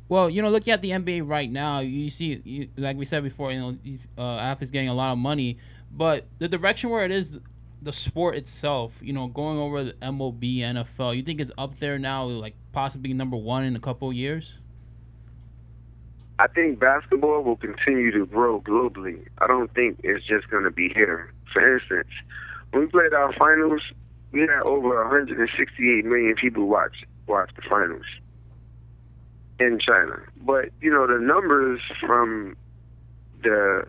Well, 0.07 0.29
you 0.29 0.41
know, 0.41 0.49
looking 0.49 0.73
at 0.73 0.81
the 0.81 0.89
NBA 0.89 1.27
right 1.27 1.51
now, 1.51 1.79
you 1.79 2.09
see, 2.09 2.41
you, 2.43 2.69
like 2.77 2.97
we 2.97 3.05
said 3.05 3.23
before, 3.23 3.51
you 3.51 3.59
know, 3.59 3.77
uh, 4.17 4.37
athletes 4.39 4.71
getting 4.71 4.89
a 4.89 4.93
lot 4.93 5.11
of 5.11 5.19
money, 5.19 5.59
but 5.91 6.25
the 6.39 6.47
direction 6.47 6.89
where 6.89 7.05
it 7.05 7.11
is, 7.11 7.39
the 7.81 7.93
sport 7.93 8.35
itself, 8.35 8.99
you 9.01 9.13
know, 9.13 9.27
going 9.27 9.57
over 9.57 9.83
the 9.83 9.93
MLB, 9.93 10.59
NFL, 10.59 11.15
you 11.15 11.23
think 11.23 11.39
it's 11.39 11.51
up 11.57 11.77
there 11.77 11.97
now, 11.97 12.25
like 12.25 12.55
possibly 12.71 13.13
number 13.13 13.37
one 13.37 13.63
in 13.63 13.75
a 13.75 13.79
couple 13.79 14.09
of 14.09 14.15
years? 14.15 14.55
I 16.39 16.47
think 16.47 16.79
basketball 16.79 17.43
will 17.43 17.57
continue 17.57 18.11
to 18.11 18.25
grow 18.25 18.61
globally. 18.61 19.27
I 19.39 19.47
don't 19.47 19.73
think 19.73 19.99
it's 20.03 20.25
just 20.25 20.49
going 20.49 20.63
to 20.63 20.71
be 20.71 20.89
here. 20.89 21.33
For 21.51 21.75
instance, 21.75 22.07
when 22.71 22.83
we 22.83 22.87
played 22.87 23.13
our 23.13 23.33
finals, 23.33 23.81
we 24.31 24.41
had 24.41 24.61
over 24.63 25.03
168 25.03 26.05
million 26.05 26.35
people 26.35 26.67
watch 26.67 27.03
watch 27.27 27.51
the 27.55 27.61
finals 27.69 28.05
in 29.59 29.79
China. 29.79 30.21
But 30.41 30.69
you 30.81 30.91
know, 30.91 31.07
the 31.07 31.19
numbers 31.19 31.81
from 31.99 32.55
the 33.43 33.85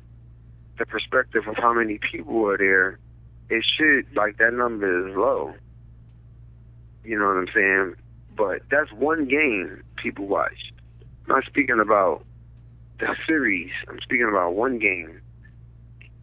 the 0.78 0.86
perspective 0.86 1.46
of 1.46 1.56
how 1.56 1.72
many 1.72 1.98
people 1.98 2.46
are 2.48 2.58
there, 2.58 2.98
it 3.50 3.64
should 3.64 4.06
like 4.14 4.38
that 4.38 4.54
number 4.54 5.08
is 5.08 5.16
low. 5.16 5.52
You 7.04 7.18
know 7.18 7.26
what 7.26 7.36
I'm 7.36 7.48
saying? 7.52 7.96
But 8.36 8.62
that's 8.70 8.92
one 8.92 9.26
game 9.26 9.82
people 9.96 10.26
watch. 10.26 10.72
I'm 11.26 11.36
not 11.36 11.44
speaking 11.44 11.80
about 11.80 12.24
the 13.00 13.14
series. 13.26 13.70
I'm 13.88 13.98
speaking 14.00 14.28
about 14.28 14.54
one 14.54 14.78
game. 14.78 15.20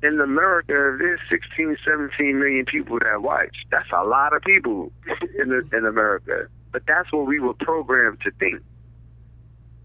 In 0.04 0.20
America, 0.22 0.96
there's 1.00 1.20
16, 1.30 1.78
17 1.84 2.40
million 2.40 2.66
people 2.66 3.00
that 3.00 3.22
watch. 3.22 3.56
That's 3.72 3.90
a 3.92 4.04
lot 4.04 4.36
of 4.36 4.44
people 4.44 4.92
in 5.40 5.50
the, 5.50 5.68
in 5.76 5.86
America. 5.86 6.48
But 6.72 6.84
that's 6.88 7.12
what 7.12 7.26
we 7.26 7.40
were 7.40 7.56
programmed 7.56 8.22
to 8.22 8.32
think 8.32 8.62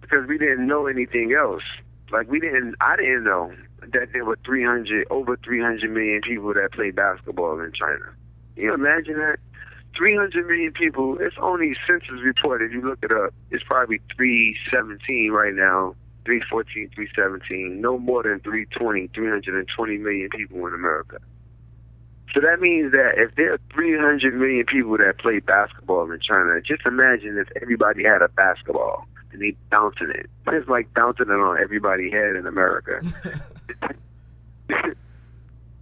because 0.01 0.29
we 0.29 0.39
didn't 0.39 0.67
know 0.67 0.87
anything 0.87 1.33
else. 1.33 1.63
Like 2.11 2.31
we 2.31 2.41
didn't, 2.41 2.77
I 2.81 2.97
didn't 2.97 3.25
know 3.25 3.53
that 3.92 4.09
there 4.12 4.25
were 4.25 4.38
300, 4.45 5.07
over 5.11 5.37
300 5.37 5.90
million 5.90 6.21
people 6.23 6.55
that 6.55 6.73
play 6.73 6.90
basketball 6.90 7.61
in 7.61 7.73
China. 7.73 8.12
Can 8.55 8.64
You 8.64 8.75
imagine 8.75 9.18
that? 9.18 9.38
300 9.97 10.47
million 10.47 10.73
people. 10.73 11.18
It's 11.21 11.37
only 11.40 11.75
census 11.87 12.23
report. 12.23 12.62
If 12.62 12.73
you 12.73 12.81
look 12.81 13.01
it 13.03 13.12
up, 13.12 13.35
it's 13.51 13.64
probably 13.64 14.01
317 14.16 15.31
right 15.31 15.55
now. 15.55 15.95
314, 16.25 16.90
317, 16.95 17.81
no 17.81 17.99
more 17.99 18.23
than 18.23 18.38
320, 18.40 19.09
320 19.09 19.99
million 19.99 20.29
people 20.31 20.64
in 20.66 20.73
America. 20.73 21.18
So 22.33 22.40
that 22.40 22.61
means 22.61 22.92
that 22.92 23.14
if 23.16 23.35
there 23.35 23.55
are 23.55 23.61
300 23.75 24.35
million 24.35 24.64
people 24.64 24.97
that 24.99 25.18
play 25.18 25.40
basketball 25.40 26.11
in 26.11 26.21
China, 26.21 26.61
just 26.64 26.87
imagine 26.87 27.37
if 27.38 27.49
everybody 27.61 28.05
had 28.05 28.23
a 28.23 28.29
basketball 28.29 29.05
and 29.33 29.42
they 29.42 29.57
bouncing 29.71 30.11
it. 30.11 30.31
It's 30.47 30.68
like 30.68 30.95
bouncing 30.95 31.27
it 31.27 31.33
on 31.33 31.59
everybody's 31.61 32.12
head 32.12 32.37
in 32.37 32.47
America. 32.47 33.01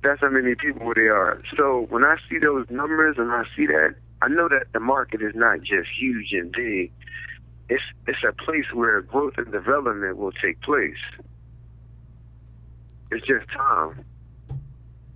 That's 0.03 0.21
how 0.21 0.31
many 0.31 0.55
people 0.55 0.93
they 0.95 1.09
are. 1.09 1.43
So 1.57 1.87
when 1.91 2.05
I 2.05 2.17
see 2.29 2.39
those 2.39 2.67
numbers 2.71 3.17
and 3.19 3.31
I 3.31 3.45
see 3.57 3.67
that, 3.67 3.95
I 4.23 4.29
know 4.29 4.49
that 4.49 4.73
the 4.73 4.81
market 4.81 5.23
is 5.23 5.35
not 5.35 5.61
just 5.61 5.89
huge 5.99 6.33
and 6.33 6.53
big. 6.53 6.93
It's 7.69 7.83
it's 8.07 8.19
a 8.27 8.33
place 8.33 8.65
where 8.73 9.01
growth 9.03 9.35
and 9.37 9.53
development 9.53 10.17
will 10.17 10.33
take 10.33 10.61
place. 10.63 10.97
It's 13.11 13.27
just 13.27 13.47
time. 13.51 14.05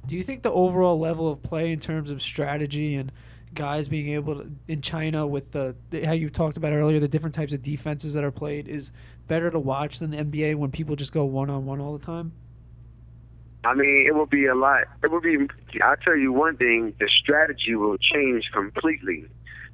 Do 0.06 0.16
you 0.16 0.22
think 0.22 0.42
the 0.42 0.52
overall 0.52 0.98
level 0.98 1.30
of 1.30 1.42
play 1.42 1.72
in 1.72 1.80
terms 1.80 2.10
of 2.10 2.20
strategy 2.20 2.94
and 2.94 3.10
guys 3.54 3.88
being 3.88 4.08
able 4.08 4.36
to 4.36 4.50
in 4.68 4.82
China 4.82 5.26
with 5.26 5.52
the 5.52 5.74
how 6.04 6.12
you 6.12 6.28
talked 6.28 6.56
about 6.56 6.72
earlier 6.72 7.00
the 7.00 7.08
different 7.08 7.34
types 7.34 7.52
of 7.52 7.62
defenses 7.62 8.14
that 8.14 8.24
are 8.24 8.32
played 8.32 8.68
is 8.68 8.90
better 9.26 9.50
to 9.50 9.58
watch 9.58 10.00
than 10.00 10.10
the 10.10 10.18
NBA 10.18 10.56
when 10.56 10.70
people 10.70 10.96
just 10.96 11.12
go 11.12 11.24
one 11.24 11.50
on 11.50 11.64
one 11.64 11.80
all 11.80 11.96
the 11.96 12.04
time? 12.04 12.32
I 13.64 13.74
mean, 13.74 14.04
it 14.06 14.14
will 14.14 14.26
be 14.26 14.46
a 14.46 14.54
lot. 14.54 14.84
It 15.02 15.10
will 15.10 15.20
be. 15.20 15.38
I'll 15.82 15.96
tell 15.96 16.16
you 16.16 16.32
one 16.32 16.56
thing: 16.56 16.94
the 16.98 17.08
strategy 17.08 17.74
will 17.74 17.96
change 17.98 18.50
completely. 18.52 19.24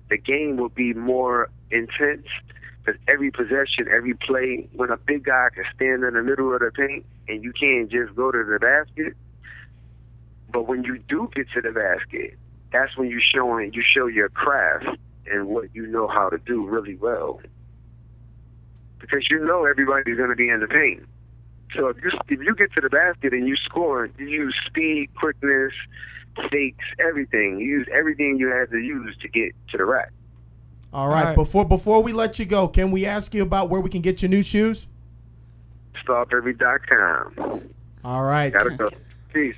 The 0.09 0.19
game 0.19 0.57
will 0.57 0.69
be 0.69 0.95
more 0.95 1.49
intense 1.71 2.27
because 2.85 3.01
every 3.09 3.31
possession, 3.31 3.89
every 3.91 4.15
play, 4.15 4.69
when 4.75 4.91
a 4.91 4.97
big 4.97 5.25
guy 5.25 5.49
can 5.55 5.65
stand 5.75 6.05
in 6.05 6.15
the 6.15 6.23
middle 6.23 6.53
of 6.55 6.61
the 6.61 6.71
paint 6.71 7.05
and 7.29 7.45
you 7.45 7.53
can't 7.53 7.91
just 7.91 8.15
go 8.15 8.31
to 8.31 8.45
the 8.45 8.59
basket. 8.59 9.15
But 10.53 10.67
when 10.67 10.83
you 10.83 10.99
do 11.09 11.31
get 11.35 11.47
to 11.55 11.61
the 11.61 11.71
basket, 11.71 12.37
that's 12.73 12.97
when 12.97 13.09
you 13.09 13.21
showing 13.21 13.73
you 13.73 13.83
show 13.83 14.07
your 14.07 14.29
craft 14.29 14.87
and 15.27 15.49
what 15.49 15.75
you 15.75 15.87
know 15.87 16.09
how 16.09 16.29
to 16.29 16.39
do 16.39 16.67
really 16.67 16.97
well. 16.97 17.41
Because 18.99 19.31
you 19.31 19.45
know 19.45 19.65
everybody's 19.65 20.17
going 20.17 20.31
to 20.31 20.37
be 20.37 20.49
in 20.49 20.61
the 20.61 20.67
paint. 20.67 21.07
So 21.77 21.89
if 21.89 21.97
you 22.03 22.11
if 22.29 22.41
you 22.41 22.55
get 22.55 22.73
to 22.75 22.81
the 22.81 22.89
basket 22.89 23.33
and 23.33 23.47
you 23.47 23.57
score, 23.57 24.09
you 24.19 24.27
use 24.27 24.55
speed, 24.67 25.11
quickness, 25.17 25.73
fakes, 26.51 26.85
everything. 26.99 27.61
You 27.61 27.67
use 27.67 27.89
everything 27.93 28.37
you 28.39 28.49
have 28.49 28.71
to 28.71 28.79
use 28.79 29.17
to 29.23 29.29
get 29.29 29.53
to 29.71 29.79
the 29.79 29.85
rack. 29.85 30.11
All 30.93 31.09
right. 31.09 31.21
All 31.21 31.25
right. 31.27 31.35
Before 31.35 31.65
before 31.65 32.03
we 32.03 32.13
let 32.13 32.39
you 32.39 32.45
go, 32.45 32.67
can 32.69 32.91
we 32.91 33.07
ask 33.07 33.35
you 33.35 33.43
about 33.43 33.69
where 33.69 33.81
we 33.81 33.91
can 33.91 34.01
get 34.01 34.23
your 34.23 34.29
new 34.29 34.43
shoes? 34.43 34.89
Starbury.com. 36.03 37.71
All 38.05 38.23
right. 38.23 38.53
Gotta 38.53 38.77
go. 38.77 38.91
Peace. 39.33 39.57